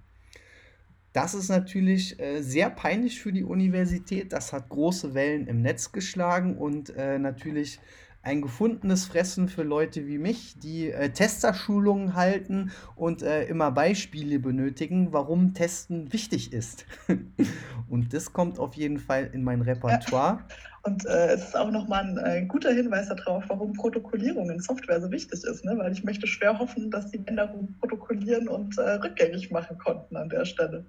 Das 1.11 1.33
ist 1.33 1.49
natürlich 1.49 2.19
äh, 2.19 2.43
sehr 2.43 2.69
peinlich 2.69 3.19
für 3.19 3.33
die 3.33 3.43
Universität. 3.43 4.31
Das 4.31 4.53
hat 4.53 4.69
große 4.69 5.15
Wellen 5.15 5.47
im 5.47 5.63
Netz 5.63 5.91
geschlagen 5.91 6.55
und 6.55 6.91
äh, 6.91 7.17
natürlich 7.17 7.79
ein 8.25 8.41
gefundenes 8.41 9.05
Fressen 9.05 9.47
für 9.49 9.61
Leute 9.61 10.07
wie 10.07 10.17
mich, 10.17 10.57
die 10.57 10.91
äh, 10.91 11.09
Testerschulungen 11.09 12.15
halten 12.15 12.71
und 12.95 13.21
äh, 13.21 13.45
immer 13.45 13.71
Beispiele 13.71 14.39
benötigen, 14.39 15.13
warum 15.13 15.53
Testen 15.53 16.11
wichtig 16.11 16.51
ist. 16.51 16.85
und 17.89 18.13
das 18.13 18.33
kommt 18.33 18.57
auf 18.57 18.73
jeden 18.73 18.97
Fall 18.97 19.29
in 19.31 19.43
mein 19.43 19.61
Repertoire. 19.61 20.39
Ja. 20.39 20.47
Und 20.81 21.05
äh, 21.05 21.33
es 21.33 21.49
ist 21.49 21.57
auch 21.57 21.69
nochmal 21.69 22.03
ein, 22.03 22.17
ein 22.17 22.43
äh, 22.43 22.45
guter 22.47 22.71
Hinweis 22.71 23.09
darauf, 23.09 23.43
warum 23.47 23.73
Protokollierung 23.73 24.49
in 24.49 24.59
Software 24.59 24.99
so 24.99 25.11
wichtig 25.11 25.43
ist. 25.43 25.63
Ne? 25.63 25.77
Weil 25.77 25.91
ich 25.91 26.03
möchte 26.03 26.25
schwer 26.25 26.57
hoffen, 26.57 26.89
dass 26.89 27.11
die 27.11 27.21
Änderungen 27.25 27.75
protokollieren 27.79 28.47
und 28.47 28.77
äh, 28.79 28.91
rückgängig 28.93 29.51
machen 29.51 29.77
konnten 29.77 30.15
an 30.15 30.29
der 30.29 30.45
Stelle. 30.45 30.85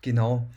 Genau. 0.00 0.48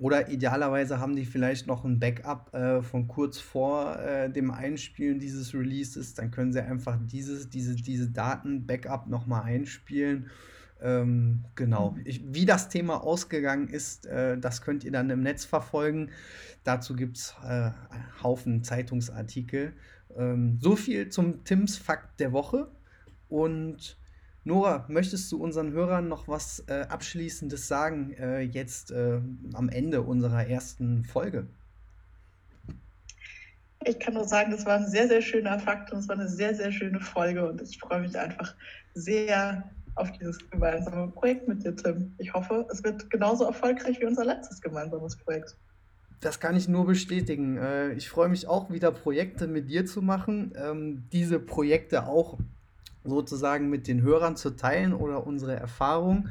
Oder 0.00 0.30
idealerweise 0.30 0.98
haben 0.98 1.14
die 1.14 1.26
vielleicht 1.26 1.66
noch 1.66 1.84
ein 1.84 2.00
Backup 2.00 2.54
äh, 2.54 2.82
von 2.82 3.06
kurz 3.06 3.38
vor 3.38 3.98
äh, 3.98 4.30
dem 4.32 4.50
Einspielen 4.50 5.18
dieses 5.18 5.52
Releases. 5.52 6.14
Dann 6.14 6.30
können 6.30 6.54
sie 6.54 6.64
einfach 6.64 6.98
dieses, 7.04 7.50
diese, 7.50 7.74
diese 7.74 8.08
Daten-Backup 8.08 9.08
nochmal 9.08 9.42
einspielen. 9.42 10.30
Ähm, 10.80 11.44
genau. 11.54 11.90
Mhm. 11.90 12.00
Ich, 12.06 12.22
wie 12.32 12.46
das 12.46 12.70
Thema 12.70 13.04
ausgegangen 13.04 13.68
ist, 13.68 14.06
äh, 14.06 14.38
das 14.38 14.62
könnt 14.62 14.84
ihr 14.84 14.92
dann 14.92 15.10
im 15.10 15.22
Netz 15.22 15.44
verfolgen. 15.44 16.10
Dazu 16.64 16.96
gibt 16.96 17.18
es 17.18 17.34
äh, 17.46 17.70
Haufen 18.22 18.64
Zeitungsartikel. 18.64 19.74
Ähm, 20.16 20.58
so 20.62 20.76
viel 20.76 21.10
zum 21.10 21.44
Tims 21.44 21.76
Fakt 21.76 22.20
der 22.20 22.32
Woche. 22.32 22.70
Und 23.28 23.98
Nora, 24.44 24.86
möchtest 24.88 25.30
du 25.32 25.42
unseren 25.42 25.72
Hörern 25.72 26.08
noch 26.08 26.26
was 26.26 26.64
äh, 26.66 26.86
Abschließendes 26.88 27.68
sagen, 27.68 28.14
äh, 28.14 28.40
jetzt 28.40 28.90
äh, 28.90 29.20
am 29.52 29.68
Ende 29.68 30.02
unserer 30.02 30.46
ersten 30.46 31.04
Folge? 31.04 31.46
Ich 33.84 33.98
kann 33.98 34.14
nur 34.14 34.24
sagen, 34.24 34.50
das 34.50 34.64
war 34.66 34.76
ein 34.76 34.86
sehr, 34.86 35.08
sehr 35.08 35.22
schöner 35.22 35.58
Fakt 35.58 35.92
und 35.92 36.00
es 36.00 36.08
war 36.08 36.16
eine 36.16 36.28
sehr, 36.28 36.54
sehr 36.54 36.72
schöne 36.72 37.00
Folge 37.00 37.48
und 37.48 37.60
ich 37.62 37.78
freue 37.78 38.00
mich 38.00 38.18
einfach 38.18 38.54
sehr 38.94 39.70
auf 39.94 40.10
dieses 40.12 40.38
gemeinsame 40.50 41.08
Projekt 41.08 41.48
mit 41.48 41.64
dir, 41.64 41.76
Tim. 41.76 42.14
Ich 42.18 42.32
hoffe, 42.32 42.66
es 42.70 42.82
wird 42.82 43.10
genauso 43.10 43.44
erfolgreich 43.44 44.00
wie 44.00 44.06
unser 44.06 44.24
letztes 44.24 44.60
gemeinsames 44.60 45.16
Projekt. 45.16 45.56
Das 46.20 46.40
kann 46.40 46.56
ich 46.56 46.68
nur 46.68 46.86
bestätigen. 46.86 47.56
Äh, 47.56 47.92
ich 47.92 48.08
freue 48.08 48.28
mich 48.28 48.46
auch 48.46 48.70
wieder, 48.70 48.92
Projekte 48.92 49.46
mit 49.46 49.70
dir 49.70 49.86
zu 49.86 50.02
machen. 50.02 50.52
Ähm, 50.56 51.04
diese 51.12 51.38
Projekte 51.40 52.06
auch 52.06 52.38
sozusagen 53.04 53.70
mit 53.70 53.86
den 53.86 54.02
Hörern 54.02 54.36
zu 54.36 54.50
teilen 54.50 54.92
oder 54.92 55.26
unsere 55.26 55.56
Erfahrung 55.56 56.28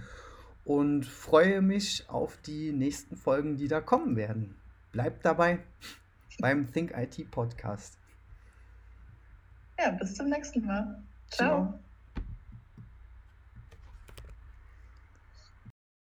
und 0.65 1.05
freue 1.05 1.61
mich 1.61 2.09
auf 2.09 2.37
die 2.37 2.71
nächsten 2.71 3.15
Folgen, 3.15 3.57
die 3.57 3.67
da 3.67 3.81
kommen 3.81 4.15
werden. 4.15 4.55
Bleibt 4.91 5.25
dabei 5.25 5.59
beim 6.39 6.71
Think 6.71 6.93
IT 6.95 7.31
Podcast. 7.31 7.97
Ja, 9.79 9.91
bis 9.91 10.15
zum 10.15 10.27
nächsten 10.29 10.65
Mal. 10.65 11.01
Ciao. 11.29 11.47
Ciao. 11.47 11.79